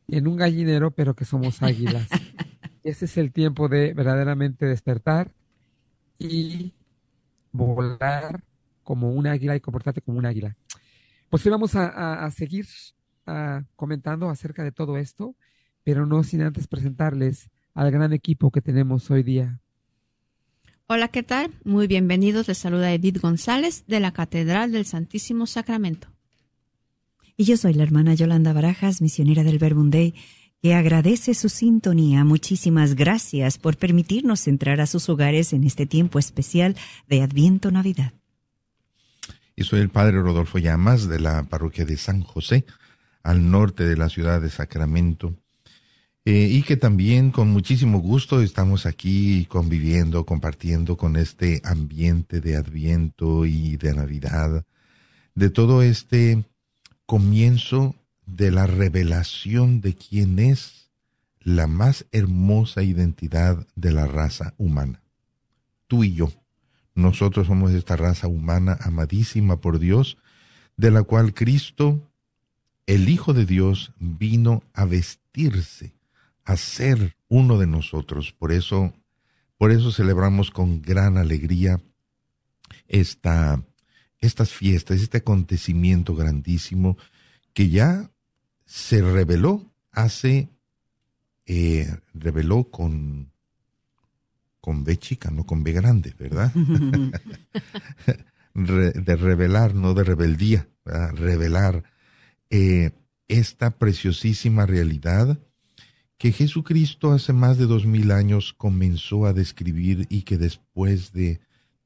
[0.08, 2.08] en un gallinero, pero que somos águilas.
[2.84, 5.32] Ese es el tiempo de verdaderamente despertar
[6.20, 6.74] y
[7.52, 8.44] volar
[8.84, 10.56] como un águila y comportarte como un águila.
[11.30, 12.66] Pues hoy vamos a, a, a seguir
[13.26, 15.36] a, comentando acerca de todo esto,
[15.84, 19.60] pero no sin antes presentarles al gran equipo que tenemos hoy día.
[20.88, 21.52] Hola, ¿qué tal?
[21.66, 22.48] Muy bienvenidos.
[22.48, 26.08] Les saluda Edith González de la Catedral del Santísimo Sacramento.
[27.38, 30.16] Y yo soy la hermana Yolanda Barajas, misionera del Verbunday,
[30.62, 32.26] que agradece su sintonía.
[32.26, 36.76] Muchísimas gracias por permitirnos entrar a sus hogares en este tiempo especial
[37.08, 38.12] de Adviento Navidad
[39.58, 42.64] y soy el padre Rodolfo Llamas de la parroquia de San José,
[43.24, 45.36] al norte de la ciudad de Sacramento,
[46.26, 52.56] eh, y que también con muchísimo gusto estamos aquí conviviendo, compartiendo con este ambiente de
[52.56, 54.64] Adviento y de Navidad,
[55.34, 56.46] de todo este
[57.08, 57.96] comienzo
[58.28, 60.92] de la revelación de quién es
[61.40, 65.02] la más hermosa identidad de la raza humana,
[65.88, 66.32] tú y yo
[66.98, 70.18] nosotros somos esta raza humana amadísima por Dios,
[70.78, 72.02] de la cual Cristo,
[72.88, 75.94] el Hijo de Dios, vino a vestirse,
[76.44, 78.34] a ser uno de nosotros.
[78.34, 78.94] Por eso,
[79.60, 81.80] por eso celebramos con gran alegría
[82.88, 83.62] esta,
[84.20, 86.98] estas fiestas, este acontecimiento grandísimo
[87.54, 88.12] que ya
[88.66, 90.50] se reveló hace,
[91.46, 93.32] eh, reveló con
[94.68, 96.52] con B chica, no con B grande, ¿verdad?
[98.54, 101.14] de revelar, no de rebeldía, ¿verdad?
[101.14, 101.84] revelar
[102.50, 102.92] eh,
[103.30, 105.40] esta preciosísima realidad
[106.18, 111.40] que Jesucristo hace más de dos mil años comenzó a describir y que después de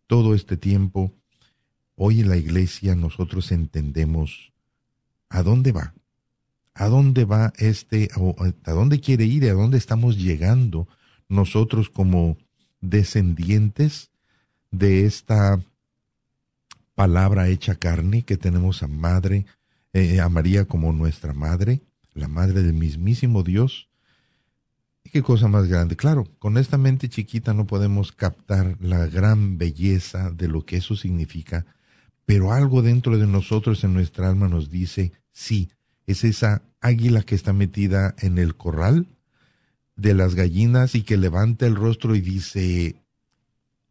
[0.08, 1.14] todo este tiempo,
[2.04, 4.52] hoy en la iglesia nosotros entendemos
[5.30, 5.94] a dónde va,
[6.74, 8.10] a dónde va este,
[8.64, 10.88] a dónde quiere ir a dónde estamos llegando
[11.30, 12.38] nosotros como
[12.82, 14.10] descendientes
[14.72, 15.62] de esta
[16.96, 19.46] palabra hecha carne que tenemos a madre,
[19.94, 21.82] eh, a María como nuestra madre,
[22.16, 23.90] la madre del mismísimo Dios.
[25.04, 25.96] Y qué cosa más grande.
[25.96, 30.96] Claro, con esta mente chiquita no podemos captar la gran belleza de lo que eso
[30.96, 31.66] significa,
[32.26, 35.70] pero algo dentro de nosotros, en nuestra alma, nos dice, sí,
[36.08, 39.08] es esa águila que está metida en el corral
[39.96, 42.96] de las gallinas y que levanta el rostro y dice,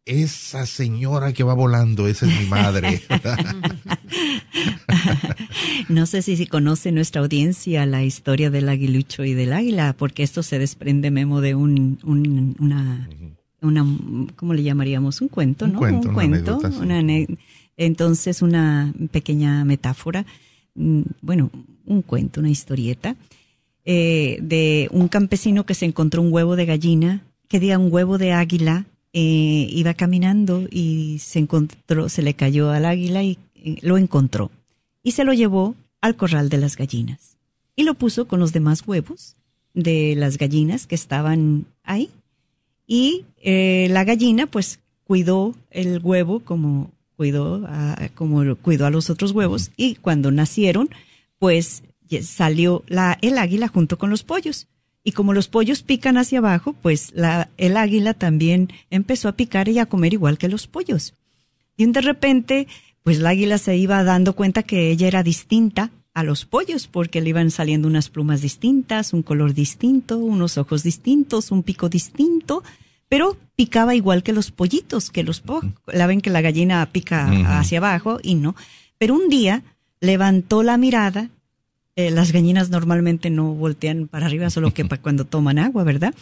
[0.05, 3.01] esa señora que va volando, esa es mi madre.
[5.89, 10.23] no sé si, si conoce nuestra audiencia la historia del aguilucho y del águila, porque
[10.23, 13.09] esto se desprende, Memo, de un, una,
[13.61, 13.85] una,
[14.35, 15.21] ¿cómo le llamaríamos?
[15.21, 15.79] Un cuento, ¿no?
[15.79, 17.01] Un cuento, una
[17.77, 20.25] entonces, una pequeña metáfora,
[20.75, 21.51] mm, bueno,
[21.85, 23.15] un cuento, una historieta,
[23.83, 28.17] eh, de un campesino que se encontró un huevo de gallina, que diga un huevo
[28.17, 33.77] de águila, eh, iba caminando y se encontró, se le cayó al águila y eh,
[33.81, 34.51] lo encontró.
[35.03, 37.37] Y se lo llevó al corral de las gallinas.
[37.75, 39.35] Y lo puso con los demás huevos
[39.73, 42.09] de las gallinas que estaban ahí.
[42.85, 46.91] Y la gallina pues cuidó el huevo como
[47.21, 50.89] cuidó a, como cuidó a los otros huevos y cuando nacieron,
[51.37, 51.83] pues
[52.23, 54.67] salió la, el águila junto con los pollos.
[55.03, 59.69] Y como los pollos pican hacia abajo, pues la, el águila también empezó a picar
[59.69, 61.13] y a comer igual que los pollos.
[61.77, 62.67] Y de repente,
[63.03, 67.21] pues la águila se iba dando cuenta que ella era distinta a los pollos porque
[67.21, 72.63] le iban saliendo unas plumas distintas, un color distinto, unos ojos distintos, un pico distinto
[73.11, 77.59] pero picaba igual que los pollitos, que los po la ven que la gallina pica
[77.59, 78.55] hacia abajo y no.
[78.97, 79.63] Pero un día
[79.99, 81.29] levantó la mirada,
[81.97, 86.15] eh, las gallinas normalmente no voltean para arriba, solo que para cuando toman agua, ¿verdad?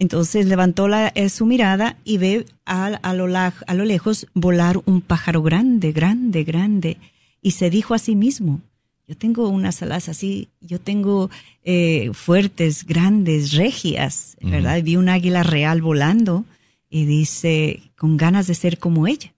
[0.00, 4.80] Entonces levantó la, eh, su mirada y ve a, a, lo, a lo lejos volar
[4.86, 6.96] un pájaro grande, grande, grande,
[7.42, 8.60] y se dijo a sí mismo,
[9.06, 11.30] yo tengo unas alas así, yo tengo
[11.62, 14.82] eh, fuertes, grandes, regias, ¿verdad?
[14.82, 16.44] Vi un águila real volando
[16.88, 19.32] y dice, con ganas de ser como ella.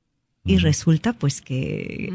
[0.45, 2.13] Y resulta pues que,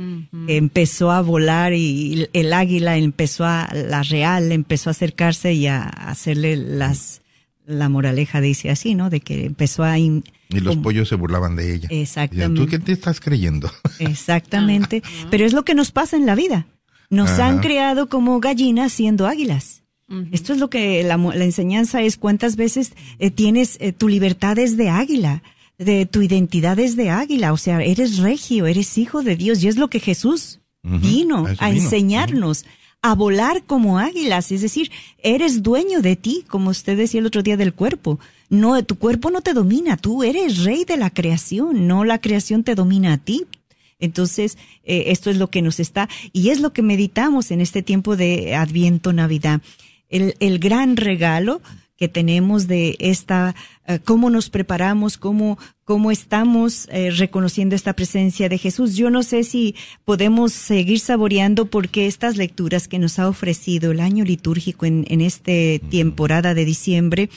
[0.47, 5.83] empezó a volar y el águila empezó a, la real empezó a acercarse y a
[5.83, 7.21] hacerle las,
[7.65, 9.09] la moraleja dice así, ¿no?
[9.09, 9.99] De que empezó a...
[9.99, 11.89] y los pollos se burlaban de ella.
[11.91, 12.61] Exactamente.
[12.61, 13.69] ¿Tú qué te estás creyendo?
[13.99, 15.03] Exactamente.
[15.29, 16.67] Pero es lo que nos pasa en la vida.
[17.11, 19.83] Nos han creado como gallinas siendo águilas.
[20.31, 24.75] Esto es lo que la, enseñanza es cuántas veces eh, tienes eh, tu libertad es
[24.75, 25.41] de águila,
[25.77, 29.69] de tu identidad es de águila, o sea, eres regio, eres hijo de Dios y
[29.69, 32.65] es lo que Jesús vino a, enseñarnos.
[33.01, 37.41] a volar como águilas, es decir, eres dueño de ti, como usted decía el otro
[37.41, 38.19] día del cuerpo.
[38.49, 42.63] No, tu cuerpo no te domina, tú eres rey de la creación, no la creación
[42.63, 43.45] te domina a ti.
[44.01, 47.81] Entonces, eh, esto es lo que nos está, y es lo que meditamos en este
[47.81, 49.61] tiempo de Adviento Navidad.
[50.09, 51.61] El, el gran regalo
[52.01, 53.53] que tenemos de esta,
[53.85, 58.95] eh, cómo nos preparamos, cómo, cómo estamos eh, reconociendo esta presencia de Jesús.
[58.95, 63.99] Yo no sé si podemos seguir saboreando porque estas lecturas que nos ha ofrecido el
[63.99, 65.51] año litúrgico en, en esta
[65.91, 67.29] temporada de diciembre,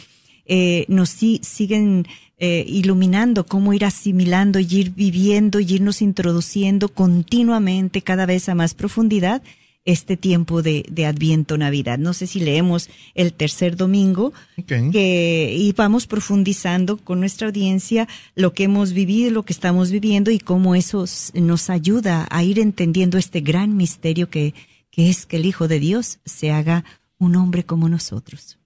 [0.47, 2.07] eh, nos siguen
[2.39, 8.55] eh, iluminando cómo ir asimilando y ir viviendo y irnos introduciendo continuamente cada vez a
[8.55, 9.43] más profundidad
[9.85, 11.99] este tiempo de, de Adviento Navidad.
[11.99, 14.33] No sé si leemos el tercer domingo
[14.67, 20.31] que, y vamos profundizando con nuestra audiencia lo que hemos vivido, lo que estamos viviendo
[20.31, 21.05] y cómo eso
[21.35, 24.55] nos ayuda a ir entendiendo este gran misterio que,
[24.91, 26.85] que es que el Hijo de Dios se haga
[27.19, 28.59] un hombre como nosotros.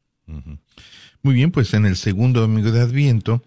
[1.23, 3.43] Muy bien, pues en el segundo domingo de Adviento,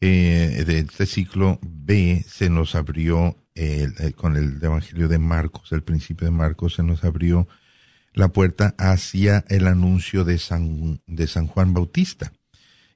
[0.00, 3.36] eh, de este ciclo B, se nos abrió
[4.16, 7.48] con el Evangelio de Marcos, el principio de Marcos, se nos abrió
[8.16, 10.98] la puerta hacia el anuncio de San,
[11.48, 12.32] Juan Bautista.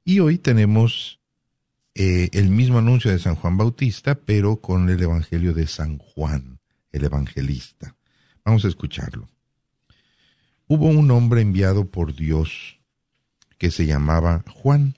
[0.02, 1.20] Y hoy tenemos
[1.94, 6.58] eh, el mismo anuncio de San Juan Bautista, pero con el Evangelio de San Juan,
[6.90, 7.96] el evangelista.
[8.46, 9.28] Vamos a escucharlo.
[10.66, 12.80] Hubo un hombre enviado por Dios
[13.58, 14.96] que se llamaba Juan.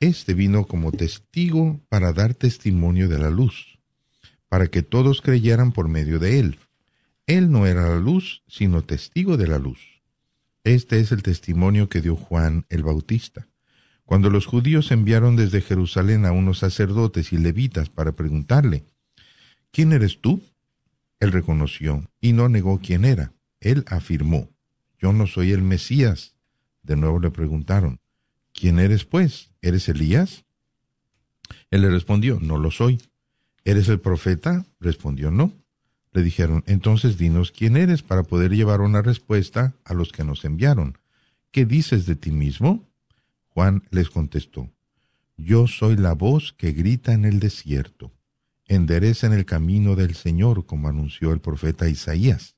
[0.00, 3.80] Este vino como testigo para dar testimonio de la luz,
[4.48, 6.58] para que todos creyeran por medio de él.
[7.26, 9.80] Él no era la luz, sino testigo de la luz.
[10.62, 13.48] Este es el testimonio que dio Juan el Bautista.
[14.04, 18.84] Cuando los judíos enviaron desde Jerusalén a unos sacerdotes y levitas para preguntarle,
[19.72, 20.40] ¿quién eres tú?
[21.18, 23.32] Él reconoció y no negó quién era.
[23.58, 24.48] Él afirmó,
[25.00, 26.36] yo no soy el Mesías.
[26.84, 27.98] De nuevo le preguntaron,
[28.52, 29.50] ¿quién eres pues?
[29.62, 30.44] ¿Eres Elías?
[31.70, 33.00] Él le respondió, no lo soy.
[33.64, 34.66] ¿Eres el profeta?
[34.80, 35.52] Respondió, no.
[36.12, 40.44] Le dijeron, entonces dinos quién eres para poder llevar una respuesta a los que nos
[40.44, 40.98] enviaron.
[41.50, 42.88] ¿Qué dices de ti mismo?
[43.48, 44.70] Juan les contestó,
[45.36, 48.12] yo soy la voz que grita en el desierto.
[48.66, 52.57] Enderecen el camino del Señor, como anunció el profeta Isaías.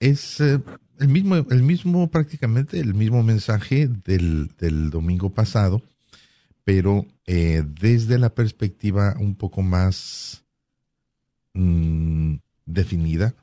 [0.00, 0.60] es eh,
[0.98, 5.82] el mismo, el mismo, prácticamente el mismo mensaje del, del domingo pasado,
[6.64, 10.44] pero eh, desde la perspectiva un poco más
[11.54, 12.36] mm,
[12.66, 13.34] definida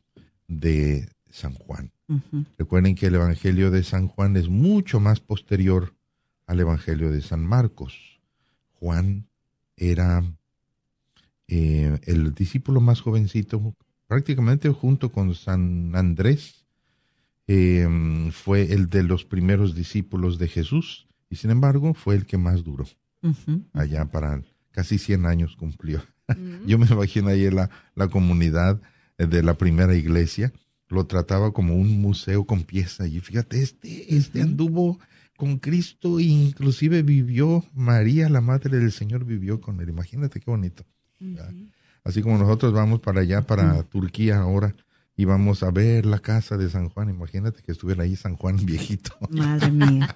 [0.48, 1.92] de San Juan.
[2.58, 5.96] Recuerden que el Evangelio de San Juan es mucho más posterior
[6.46, 8.20] al Evangelio de San Marcos.
[8.74, 9.30] Juan
[9.78, 10.22] era
[11.48, 13.76] eh, el discípulo más jovencito
[14.12, 16.66] prácticamente junto con San Andrés,
[17.48, 22.38] em, fue el de los primeros discípulos de Jesús y sin embargo fue el que
[22.38, 22.86] más duró.
[23.72, 26.04] Allá para casi 100 años cumplió.
[26.68, 28.82] Yo me imagino ahí la, la comunidad
[29.18, 30.52] de la primera iglesia,
[30.90, 33.08] lo trataba como un museo con piezas.
[33.08, 35.00] Y fíjate, este, este anduvo
[35.38, 39.88] con Cristo e inclusive vivió, María, la madre del Señor, vivió con él.
[39.88, 40.84] Imagínate qué bonito.
[42.04, 44.76] Así como nosotros vamos para allá, para Turquía ahora,
[45.16, 47.10] y vamos a ver la casa de San Juan.
[47.10, 49.12] Imagínate que estuviera ahí San Juan viejito.
[49.30, 50.16] Madre mía.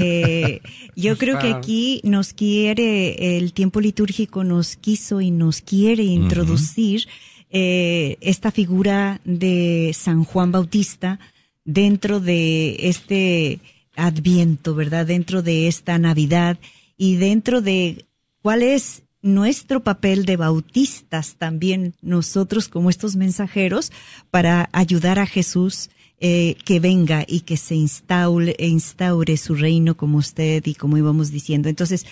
[0.00, 0.60] Eh,
[0.94, 7.06] yo creo que aquí nos quiere, el tiempo litúrgico nos quiso y nos quiere introducir
[7.50, 11.18] eh, esta figura de San Juan Bautista
[11.64, 13.60] dentro de este
[13.96, 15.06] adviento, ¿verdad?
[15.06, 16.58] Dentro de esta Navidad
[16.96, 18.04] y dentro de
[18.42, 23.92] cuál es nuestro papel de bautistas también nosotros como estos mensajeros
[24.30, 30.16] para ayudar a Jesús eh, que venga y que se instaure, instaure su reino como
[30.16, 31.68] usted y como íbamos diciendo.
[31.68, 32.06] Entonces,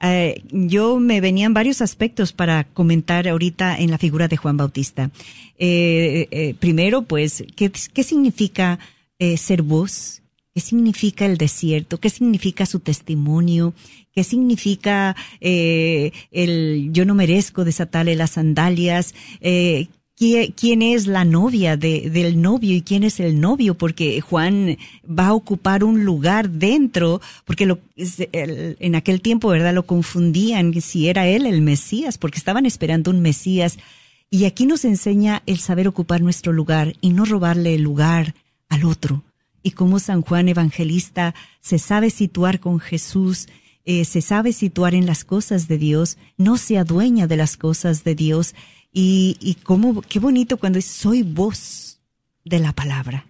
[0.00, 5.10] eh, yo me venían varios aspectos para comentar ahorita en la figura de Juan Bautista.
[5.58, 8.78] Eh, primero, pues, ¿qué, qué significa
[9.36, 10.21] ser voz?
[10.54, 11.98] ¿Qué significa el desierto?
[11.98, 13.72] ¿Qué significa su testimonio?
[14.12, 19.14] ¿Qué significa eh, el yo no merezco desatarle las sandalias?
[19.40, 19.88] Eh,
[20.54, 23.74] ¿Quién es la novia de, del novio y quién es el novio?
[23.74, 29.74] Porque Juan va a ocupar un lugar dentro, porque en aquel tiempo, ¿verdad?
[29.74, 33.78] Lo confundían si era él el Mesías, porque estaban esperando un Mesías.
[34.30, 38.34] Y aquí nos enseña el saber ocupar nuestro lugar y no robarle el lugar
[38.68, 39.24] al otro.
[39.62, 43.48] Y cómo San Juan Evangelista se sabe situar con Jesús
[43.84, 48.04] eh, se sabe situar en las cosas de Dios, no se adueña de las cosas
[48.04, 48.54] de Dios
[48.92, 51.98] y, y cómo, qué bonito cuando es soy voz
[52.44, 53.26] de la palabra.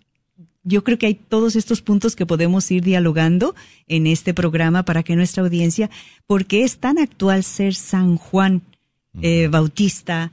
[0.63, 3.55] Yo creo que hay todos estos puntos que podemos ir dialogando
[3.89, 5.89] en este programa para que nuestra audiencia,
[6.27, 8.61] porque es tan actual ser San Juan
[9.23, 10.33] eh, Bautista,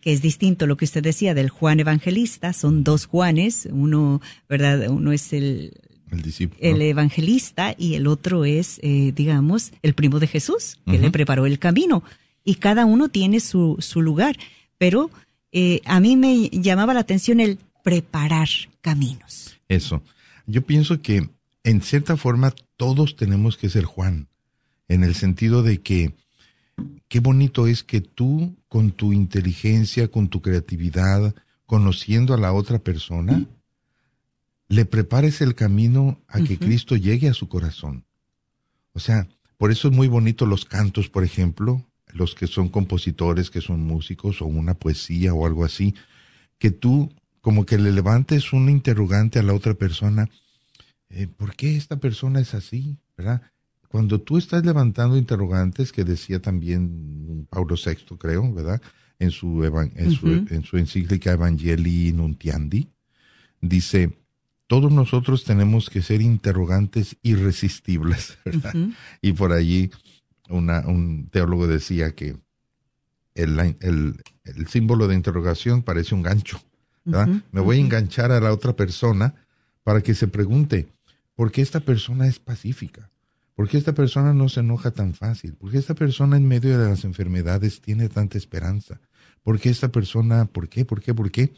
[0.00, 4.20] que es distinto a lo que usted decía del Juan Evangelista, son dos Juanes, uno,
[4.48, 4.88] ¿verdad?
[4.88, 5.74] Uno es el,
[6.58, 11.46] el, evangelista y el otro es, eh, digamos, el primo de Jesús, que le preparó
[11.46, 12.02] el camino.
[12.44, 14.36] Y cada uno tiene su, su lugar.
[14.78, 15.10] Pero
[15.52, 18.48] eh, a mí me llamaba la atención el preparar
[18.80, 19.58] caminos.
[19.68, 20.02] Eso.
[20.46, 21.28] Yo pienso que
[21.64, 24.28] en cierta forma todos tenemos que ser Juan,
[24.88, 26.14] en el sentido de que
[27.10, 31.34] qué bonito es que tú con tu inteligencia, con tu creatividad,
[31.66, 33.46] conociendo a la otra persona,
[34.68, 38.04] le prepares el camino a que Cristo llegue a su corazón.
[38.92, 43.50] O sea, por eso es muy bonito los cantos, por ejemplo, los que son compositores,
[43.50, 45.96] que son músicos, o una poesía o algo así,
[46.58, 50.30] que tú como que le levantes un interrogante a la otra persona,
[51.08, 52.98] eh, ¿por qué esta persona es así?
[53.16, 53.42] ¿Verdad?
[53.90, 58.80] Cuando tú estás levantando interrogantes, que decía también Pablo VI, creo, ¿verdad?
[59.18, 62.88] En su, en, su, en su encíclica Evangelii Nuntiandi,
[63.60, 64.16] dice,
[64.68, 68.72] todos nosotros tenemos que ser interrogantes irresistibles, ¿verdad?
[69.20, 69.90] Y por allí
[70.48, 72.36] una, un teólogo decía que
[73.34, 76.62] el, el, el, símbolo de interrogación parece un gancho,
[77.04, 77.42] ¿verdad?
[77.50, 79.34] Me voy a enganchar a la otra persona
[79.82, 80.86] para que se pregunte,
[81.34, 83.10] ¿por qué esta persona es pacífica?
[83.54, 85.54] ¿Por qué esta persona no se enoja tan fácil?
[85.54, 89.00] ¿Por qué esta persona en medio de las enfermedades tiene tanta esperanza?
[89.42, 91.52] ¿Por qué esta persona, por qué, por qué, por qué?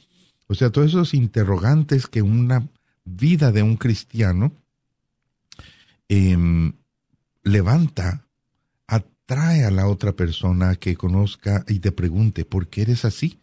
[0.49, 2.68] O sea, todos esos interrogantes que una
[3.05, 4.53] vida de un cristiano
[6.09, 6.72] em,
[7.43, 8.26] levanta,
[8.86, 13.40] atrae a la otra persona que conozca y te pregunte, ¿por qué eres así?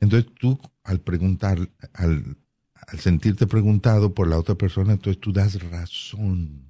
[0.00, 2.36] Entonces tú, al preguntar, al,
[2.74, 6.67] al sentirte preguntado por la otra persona, entonces tú das razón.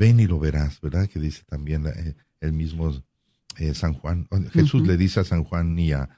[0.00, 1.06] Ven y lo verás, ¿verdad?
[1.10, 2.90] Que dice también eh, el mismo
[3.58, 4.26] eh, San Juan.
[4.50, 6.08] Jesús le dice a San Juan y a,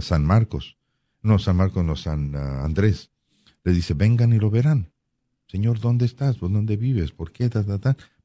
[0.00, 0.76] San Marcos.
[1.22, 3.12] No, San Marcos, no, San ah, Andrés.
[3.62, 4.90] Le dice, vengan y lo verán.
[5.46, 6.38] Señor, ¿dónde estás?
[6.38, 7.12] ¿Por dónde vives?
[7.12, 7.48] ¿Por qué?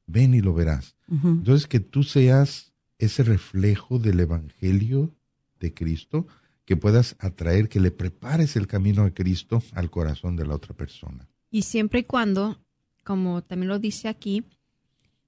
[0.06, 0.96] Ven y lo verás.
[1.08, 5.14] Entonces, que tú seas ese reflejo del Evangelio
[5.60, 6.26] de Cristo,
[6.64, 10.74] que puedas atraer, que le prepares el camino de Cristo al corazón de la otra
[10.74, 11.28] persona.
[11.52, 12.58] Y siempre y cuando,
[13.04, 14.44] como también lo dice aquí,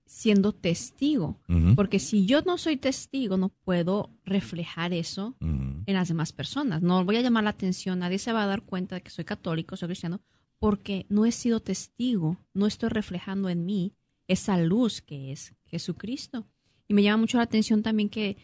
[0.06, 1.38] siendo testigo.
[1.74, 6.80] Porque si yo no soy testigo, no puedo reflejar eso en las demás personas.
[6.80, 9.24] No voy a llamar la atención, nadie se va a dar cuenta de que soy
[9.24, 10.20] católico, soy cristiano,
[10.58, 13.92] porque no he sido testigo, no estoy reflejando en mí
[14.28, 16.46] esa luz que es Jesucristo.
[16.88, 18.36] Y me llama mucho la atención también que,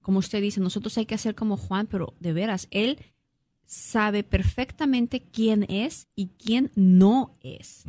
[0.00, 2.98] como usted dice, nosotros hay que hacer como Juan, pero de veras, él
[3.66, 7.84] sabe perfectamente quién es y quién no es.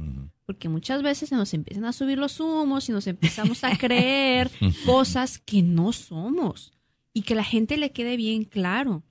[0.46, 4.52] Porque muchas veces se nos empiezan a subir los humos y nos empezamos a creer
[4.86, 6.72] cosas que no somos.
[7.14, 9.04] Y que la gente le quede bien claro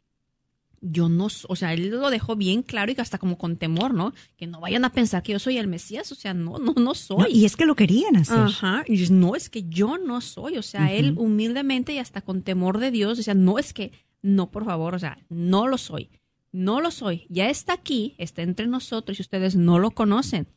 [0.84, 4.12] yo no, o sea, él lo dejó bien claro y hasta como con temor, ¿no?
[4.36, 6.94] Que no vayan a pensar que yo soy el Mesías, o sea, no, no, no
[6.94, 7.32] soy.
[7.32, 8.38] y es que lo querían hacer.
[8.38, 12.42] Ajá, y no es que yo no soy, o sea, él humildemente y hasta con
[12.42, 15.78] temor de Dios, o sea, no es que, no, por favor, o sea, no lo
[15.78, 16.10] soy,
[16.52, 20.48] no lo soy, ya está aquí, está entre nosotros y ustedes no lo conocen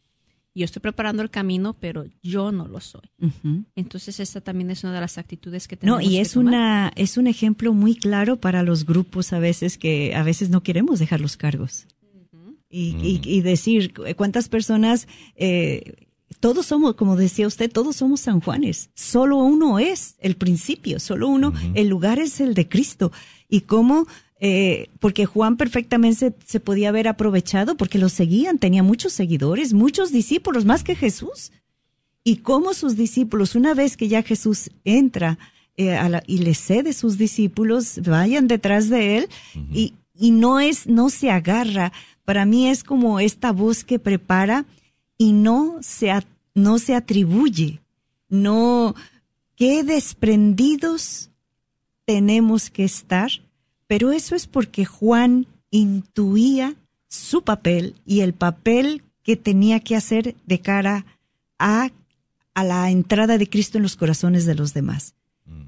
[0.58, 3.10] yo estoy preparando el camino, pero yo no lo soy.
[3.76, 6.04] Entonces esta también es una de las actitudes que tenemos.
[6.04, 10.16] No, y es una es un ejemplo muy claro para los grupos a veces que
[10.16, 11.88] a veces no queremos dejar los cargos
[12.70, 16.08] y, y, decir cuántas personas eh,
[16.40, 18.90] todos somos, como decía usted, todos somos San Juanes.
[18.94, 23.12] Solo uno es el principio, solo uno, el lugar es el de Cristo.
[23.50, 24.08] Y cómo
[24.40, 30.12] eh, porque Juan perfectamente se, podía haber aprovechado porque lo seguían, tenía muchos seguidores, muchos
[30.12, 31.52] discípulos, más que Jesús.
[32.24, 35.40] Y cómo sus discípulos, una vez que ya Jesús entra
[35.78, 39.30] eh, y le cede sus discípulos, vayan detrás de él
[39.72, 41.92] y, y no es, no se agarra.
[42.26, 44.66] Para mí es como esta voz que prepara
[45.18, 46.12] y no se,
[46.54, 47.82] no se atribuye,
[48.30, 48.94] no,
[49.56, 51.32] qué desprendidos
[52.06, 53.32] tenemos que estar
[53.88, 56.76] pero eso es porque Juan intuía
[57.08, 61.06] su papel y el papel que tenía que hacer de cara
[61.60, 61.90] a,
[62.54, 65.14] a la entrada de Cristo en los corazones de los demás.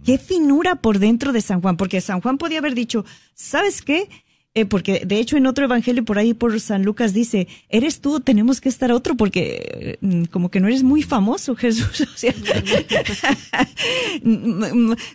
[0.04, 4.10] Qué finura por dentro de San Juan, porque San Juan podía haber dicho, ¿sabes qué?
[4.56, 8.20] Eh, porque de hecho en otro evangelio por ahí por San Lucas dice, eres tú,
[8.20, 12.08] tenemos que estar otro porque eh, como que no eres muy famoso Jesús.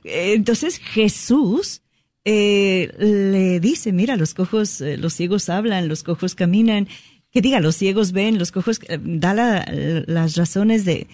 [0.05, 1.83] Entonces Jesús
[2.25, 6.89] eh, le dice, mira, los cojos, eh, los ciegos hablan, los cojos caminan,
[7.31, 11.07] que diga, los ciegos ven, los cojos, eh, da las razones de,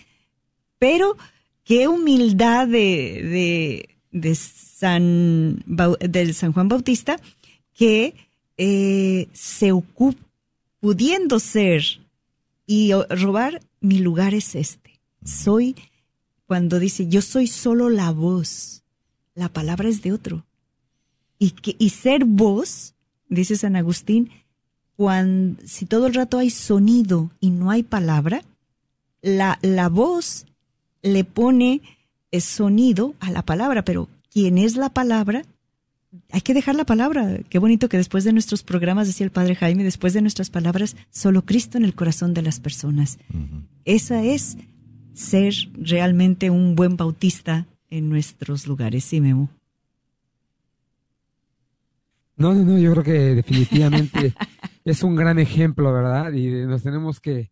[0.78, 1.16] pero
[1.64, 7.20] qué humildad de, de, San, del San Juan Bautista
[7.74, 8.14] que
[9.32, 10.22] se ocupa,
[10.80, 11.82] pudiendo ser
[12.66, 15.00] y robar, mi lugar es este.
[15.24, 15.74] Soy,
[16.46, 18.82] cuando dice, yo soy solo la voz,
[19.34, 20.44] la palabra es de otro
[21.40, 22.94] y, que, y ser voz,
[23.28, 24.30] dice San Agustín,
[24.94, 28.42] cuando, si todo el rato hay sonido y no hay palabra,
[29.22, 30.46] la, la voz
[31.02, 31.80] le pone
[32.30, 35.42] el sonido a la palabra, pero ¿quién es la palabra?
[36.30, 37.38] Hay que dejar la palabra.
[37.48, 40.94] Qué bonito que después de nuestros programas, decía el padre Jaime, después de nuestras palabras,
[41.08, 43.18] solo Cristo en el corazón de las personas.
[43.86, 44.58] Esa es
[45.14, 49.04] ser realmente un buen bautista en nuestros lugares.
[49.04, 49.48] Sí, Memo.
[52.40, 54.32] No, no, no, yo creo que definitivamente
[54.86, 56.32] es un gran ejemplo, ¿verdad?
[56.32, 57.50] Y nos tenemos que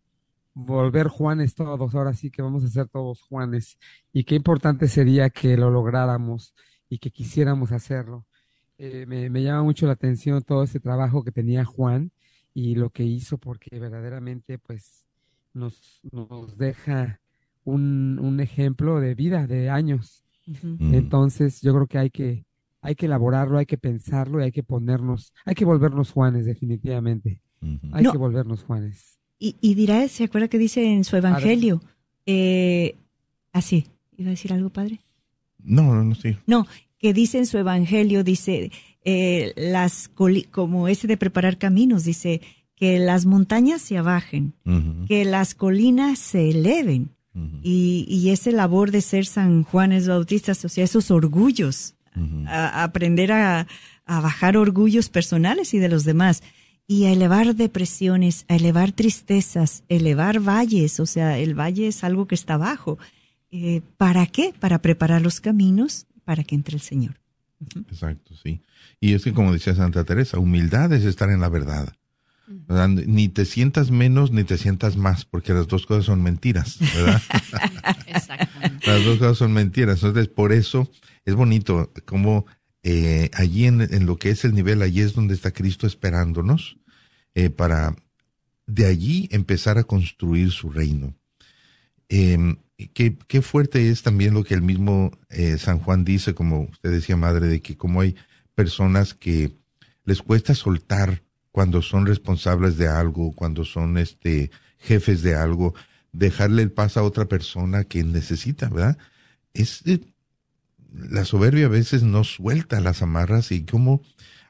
[0.55, 3.77] volver Juanes todos, ahora sí que vamos a ser todos Juanes.
[4.11, 6.55] Y qué importante sería que lo lográramos
[6.89, 8.25] y que quisiéramos hacerlo.
[8.79, 12.11] Eh, me, llama mucho la atención todo ese trabajo que tenía Juan
[12.55, 15.05] y lo que hizo porque verdaderamente pues
[15.53, 17.21] nos, nos deja
[17.63, 20.25] un, un ejemplo de vida, de años.
[20.79, 22.48] Entonces yo creo que hay que
[22.81, 27.41] hay que elaborarlo, hay que pensarlo y hay que ponernos, hay que volvernos Juanes definitivamente.
[27.91, 29.19] Hay que volvernos Juanes.
[29.37, 31.81] Y, y, dirá, ¿se acuerda que dice en su evangelio?
[32.25, 32.95] Eh,
[33.51, 35.01] así, ¿iba a decir algo, padre?
[35.63, 36.37] No, no, no, sí.
[36.45, 36.67] No,
[36.97, 38.71] que dice en su evangelio, dice,
[39.03, 40.09] eh, las
[40.51, 42.41] como ese de preparar caminos, dice
[42.75, 44.53] que las montañas se abajen,
[45.07, 47.11] que las colinas se eleven.
[47.61, 51.95] y, y ese labor de ser San Juanes Bautistas, o sea, esos orgullos
[52.47, 53.67] a, aprender a,
[54.05, 56.43] bajar orgullos personales y de los demás.
[56.87, 62.25] y a elevar depresiones, a elevar tristezas, elevar valles, o sea, el valle es algo
[62.25, 62.97] que está abajo.
[63.51, 64.55] Eh, ¿Para qué?
[64.59, 67.19] Para preparar los caminos para que entre el Señor.
[67.89, 68.61] Exacto, sí.
[68.99, 71.93] Y es que como decía Santa Teresa, humildad es estar en la verdad.
[73.05, 77.21] Ni te sientas menos ni te sientas más, porque las dos cosas son mentiras, ¿verdad?
[78.85, 80.03] las dos cosas son mentiras.
[80.03, 80.89] Entonces, por eso
[81.25, 82.45] es bonito como
[82.83, 86.77] eh, allí en, lo que es el nivel, allí es donde está Cristo esperándonos
[87.35, 87.95] eh, para
[88.65, 91.15] de allí empezar a construir su reino.
[92.07, 92.57] Em,
[92.93, 96.91] qué, qué, fuerte es también lo que el mismo eh, San Juan dice, como usted
[96.91, 98.15] decía, madre, de que como hay
[98.55, 99.55] personas que
[100.05, 105.73] les cuesta soltar cuando son responsables de algo, cuando son este jefes de algo,
[106.11, 108.97] dejarle el paso a otra persona que necesita, ¿verdad?
[109.53, 109.83] Es
[110.91, 114.01] la soberbia a veces no suelta las amarras y como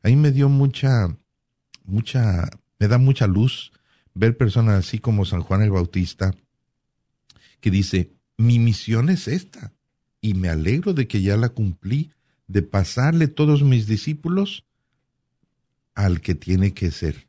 [0.03, 1.17] a mí me dio mucha,
[1.83, 2.49] mucha,
[2.79, 3.71] me da mucha luz
[4.13, 6.33] ver personas así como San Juan el Bautista,
[7.59, 9.73] que dice, mi misión es esta,
[10.21, 12.11] y me alegro de que ya la cumplí,
[12.47, 14.65] de pasarle todos mis discípulos
[15.93, 17.27] al que tiene que ser.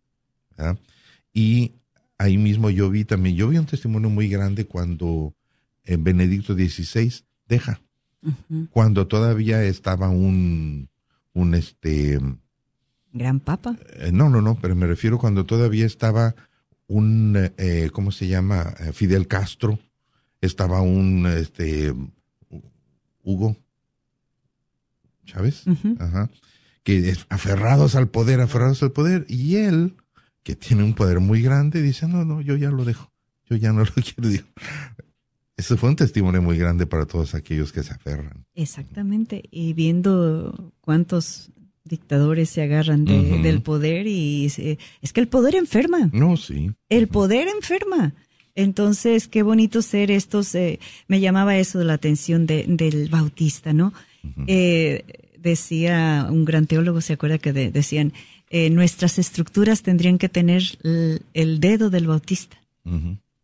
[1.32, 1.74] Y
[2.20, 5.34] ahí mismo yo vi también, yo vi un testimonio muy grande cuando
[5.84, 7.80] en Benedicto XVI deja
[8.70, 10.90] cuando todavía estaba un,
[11.32, 12.20] un este...
[13.14, 13.76] Gran Papa.
[13.94, 16.34] Eh, no, no, no, pero me refiero cuando todavía estaba
[16.86, 18.74] un, eh, ¿cómo se llama?
[18.80, 19.78] Eh, Fidel Castro,
[20.42, 21.94] estaba un, este,
[23.22, 23.56] Hugo
[25.24, 25.64] Chávez,
[25.98, 26.28] Ajá,
[26.82, 29.94] que aferrados al poder, aferrados al poder, y él,
[30.50, 33.12] que tiene un poder muy grande, dice, no, no, yo ya lo dejo,
[33.48, 34.44] yo ya no lo quiero,
[35.56, 38.46] eso fue un testimonio muy grande para todos aquellos que se aferran.
[38.54, 41.50] Exactamente, y viendo cuántos
[41.84, 46.10] dictadores se agarran del poder y es que el poder enferma.
[46.12, 46.72] No, sí.
[46.88, 48.14] El poder enferma.
[48.54, 53.92] Entonces, qué bonito ser estos, eh, me llamaba eso de la atención del bautista, ¿no?
[54.46, 55.04] Eh,
[55.38, 58.12] decía un gran teólogo, se acuerda que decían,
[58.50, 62.58] eh, nuestras estructuras tendrían que tener el, dedo del bautista.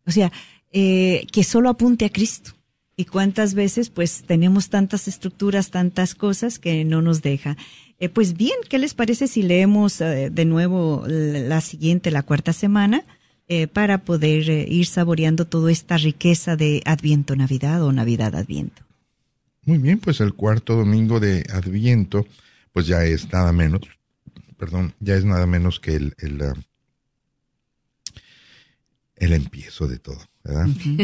[0.05, 0.31] O sea,
[0.71, 2.51] eh, que solo apunte a Cristo.
[2.95, 7.55] Y cuántas veces pues tenemos tantas estructuras, tantas cosas que no nos deja.
[7.99, 12.53] Eh, pues bien, ¿qué les parece si leemos eh, de nuevo la siguiente, la cuarta
[12.53, 13.03] semana,
[13.71, 18.81] para poder ir saboreando toda esta riqueza de Adviento Navidad o Navidad Adviento?
[19.63, 22.27] Muy bien, pues el cuarto domingo de Adviento,
[22.73, 23.83] pues ya es nada menos,
[24.57, 26.41] perdón, ya es nada menos que el, el,
[29.15, 30.19] el empiezo de todo.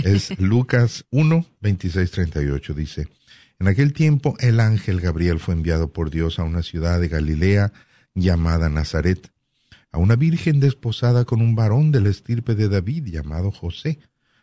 [0.04, 2.74] Es Lucas 1, 26, 38.
[2.74, 3.08] Dice,
[3.60, 7.74] en aquel tiempo el ángel Gabriel fue enviado por Dios a una ciudad de Galilea
[8.16, 9.32] llamada Nazaret,
[9.92, 14.00] a una virgen desposada con un varón de la estirpe de David llamado José.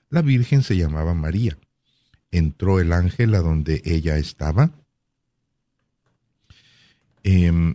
[0.08, 1.58] La virgen se llamaba María.
[2.30, 4.70] Entró el ángel a donde ella estaba
[7.22, 7.74] em,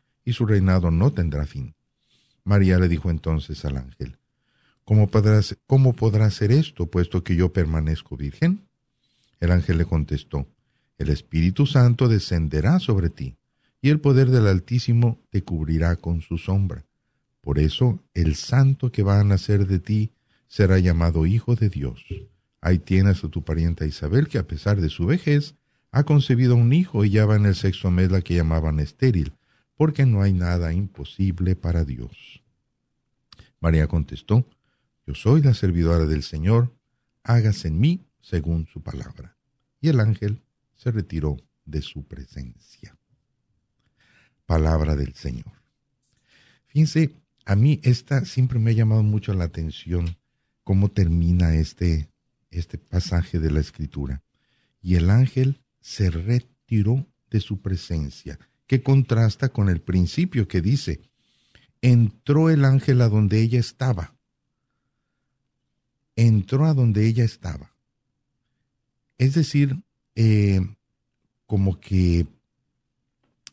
[0.23, 1.75] y su reinado no tendrá fin.
[2.43, 4.17] María le dijo entonces al ángel,
[4.83, 8.67] ¿Cómo podrá, ¿Cómo podrá ser esto, puesto que yo permanezco virgen?
[9.39, 10.47] El ángel le contestó,
[10.97, 13.37] El Espíritu Santo descenderá sobre ti,
[13.81, 16.85] y el poder del Altísimo te cubrirá con su sombra.
[17.41, 20.11] Por eso el santo que va a nacer de ti
[20.47, 22.05] será llamado Hijo de Dios.
[22.61, 25.55] Ahí tienes a tu parienta Isabel, que a pesar de su vejez,
[25.91, 29.33] ha concebido un hijo y ya va en el sexto mes la que llamaban estéril,
[29.81, 32.43] porque no hay nada imposible para Dios.
[33.59, 34.47] María contestó,
[35.07, 36.77] yo soy la servidora del Señor,
[37.23, 39.35] hágase en mí según su palabra.
[39.79, 40.43] Y el ángel
[40.75, 42.95] se retiró de su presencia.
[44.45, 45.51] Palabra del Señor.
[46.67, 47.15] Fíjense,
[47.45, 50.15] a mí esta siempre me ha llamado mucho la atención
[50.63, 52.07] cómo termina este,
[52.51, 54.21] este pasaje de la escritura.
[54.79, 58.37] Y el ángel se retiró de su presencia,
[58.71, 61.01] que contrasta con el principio que dice,
[61.81, 64.15] entró el ángel a donde ella estaba
[66.15, 67.75] entró a donde ella estaba.
[69.17, 69.83] Es decir,
[70.15, 70.61] eh,
[71.45, 72.27] como que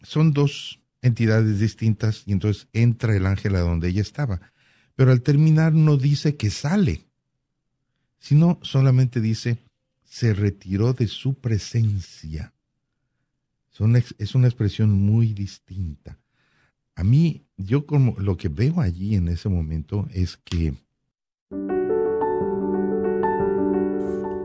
[0.04, 4.52] son dos entidades distintas y entonces entra el ángel a donde ella estaba.
[4.94, 7.06] Pero al terminar no dice que sale,
[8.20, 9.58] sino solamente dice,
[10.04, 12.52] se retiró de su presencia.
[14.18, 16.18] Es una expresión muy distinta.
[16.96, 20.74] A mí, yo como lo que veo allí en ese momento es que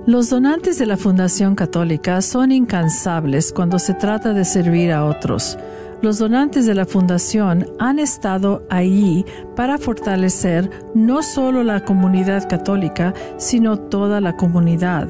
[0.05, 5.57] Los donantes de la Fundación Católica son incansables cuando se trata de servir a otros.
[6.01, 9.23] Los donantes de la Fundación han estado allí
[9.55, 15.09] para fortalecer no solo la comunidad católica, sino toda la comunidad,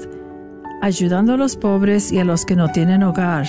[0.83, 3.47] ayudando a los pobres y a los que no tienen hogar,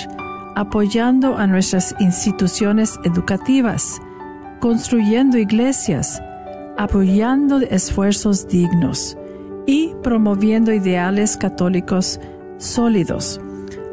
[0.55, 4.01] apoyando a nuestras instituciones educativas,
[4.61, 6.23] construyendo iglesias,
[6.77, 9.17] apoyando esfuerzos dignos
[9.67, 12.21] y promoviendo ideales católicos
[12.59, 13.41] sólidos.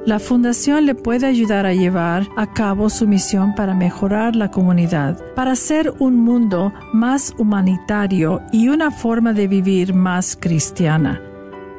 [0.05, 5.19] La Fundación le puede ayudar a llevar a cabo su misión para mejorar la comunidad,
[5.35, 11.21] para hacer un mundo más humanitario y una forma de vivir más cristiana.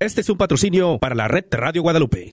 [0.00, 2.32] Este es un patrocinio para la red Radio Guadalupe.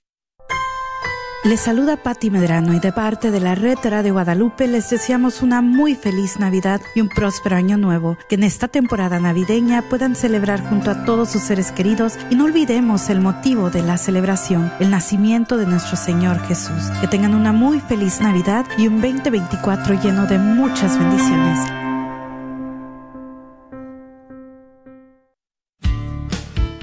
[1.44, 5.60] Les saluda Patti Medrano y de parte de la red Radio Guadalupe les deseamos una
[5.60, 8.16] muy feliz Navidad y un próspero año nuevo.
[8.30, 12.46] Que en esta temporada navideña puedan celebrar junto a todos sus seres queridos y no
[12.46, 16.84] olvidemos el motivo de la celebración, el nacimiento de nuestro Señor Jesús.
[17.02, 21.87] Que tengan una muy feliz Navidad y un 2024 lleno de muchas bendiciones.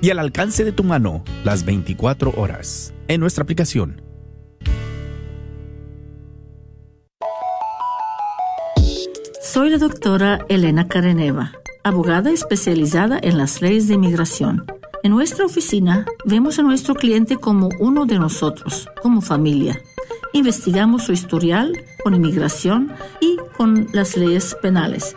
[0.00, 4.02] y al alcance de tu mano las 24 horas en nuestra aplicación.
[9.42, 14.66] Soy la doctora Elena Careneva, abogada especializada en las leyes de inmigración.
[15.02, 19.80] En nuestra oficina vemos a nuestro cliente como uno de nosotros, como familia.
[20.32, 21.72] Investigamos su historial
[22.02, 25.16] con inmigración y con las leyes penales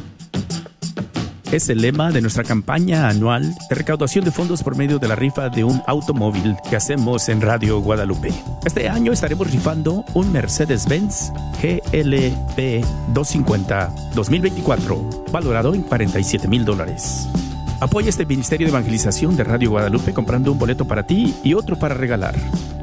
[1.51, 5.15] es el lema de nuestra campaña anual de recaudación de fondos por medio de la
[5.15, 8.31] rifa de un automóvil que hacemos en Radio Guadalupe.
[8.65, 11.31] Este año estaremos rifando un Mercedes-Benz
[11.61, 17.27] GLP 250 2024, valorado en 47 mil dólares.
[17.81, 21.77] Apoya este Ministerio de Evangelización de Radio Guadalupe comprando un boleto para ti y otro
[21.77, 22.35] para regalar.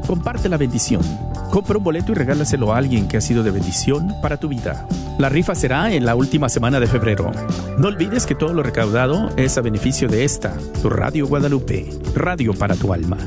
[0.08, 1.02] Comparte la bendición.
[1.50, 4.88] Compra un boleto y regálaselo a alguien que ha sido de bendición para tu vida.
[5.18, 7.30] La rifa será en la última semana de febrero.
[7.76, 12.54] No olvides que todo lo recaudado es a beneficio de esta, tu Radio Guadalupe, radio
[12.54, 13.18] para tu alma.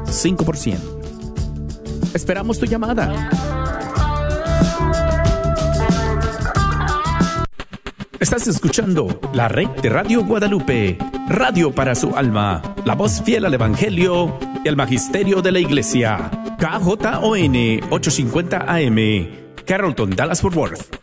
[0.05, 0.77] 5%.
[2.15, 3.29] Esperamos tu llamada.
[8.23, 10.97] Estás escuchando la red de Radio Guadalupe,
[11.27, 16.31] Radio para su alma, la voz fiel al Evangelio y al Magisterio de la Iglesia.
[16.57, 19.27] KJON 850 AM,
[19.65, 21.02] Carrollton, Dallas, Fort Worth.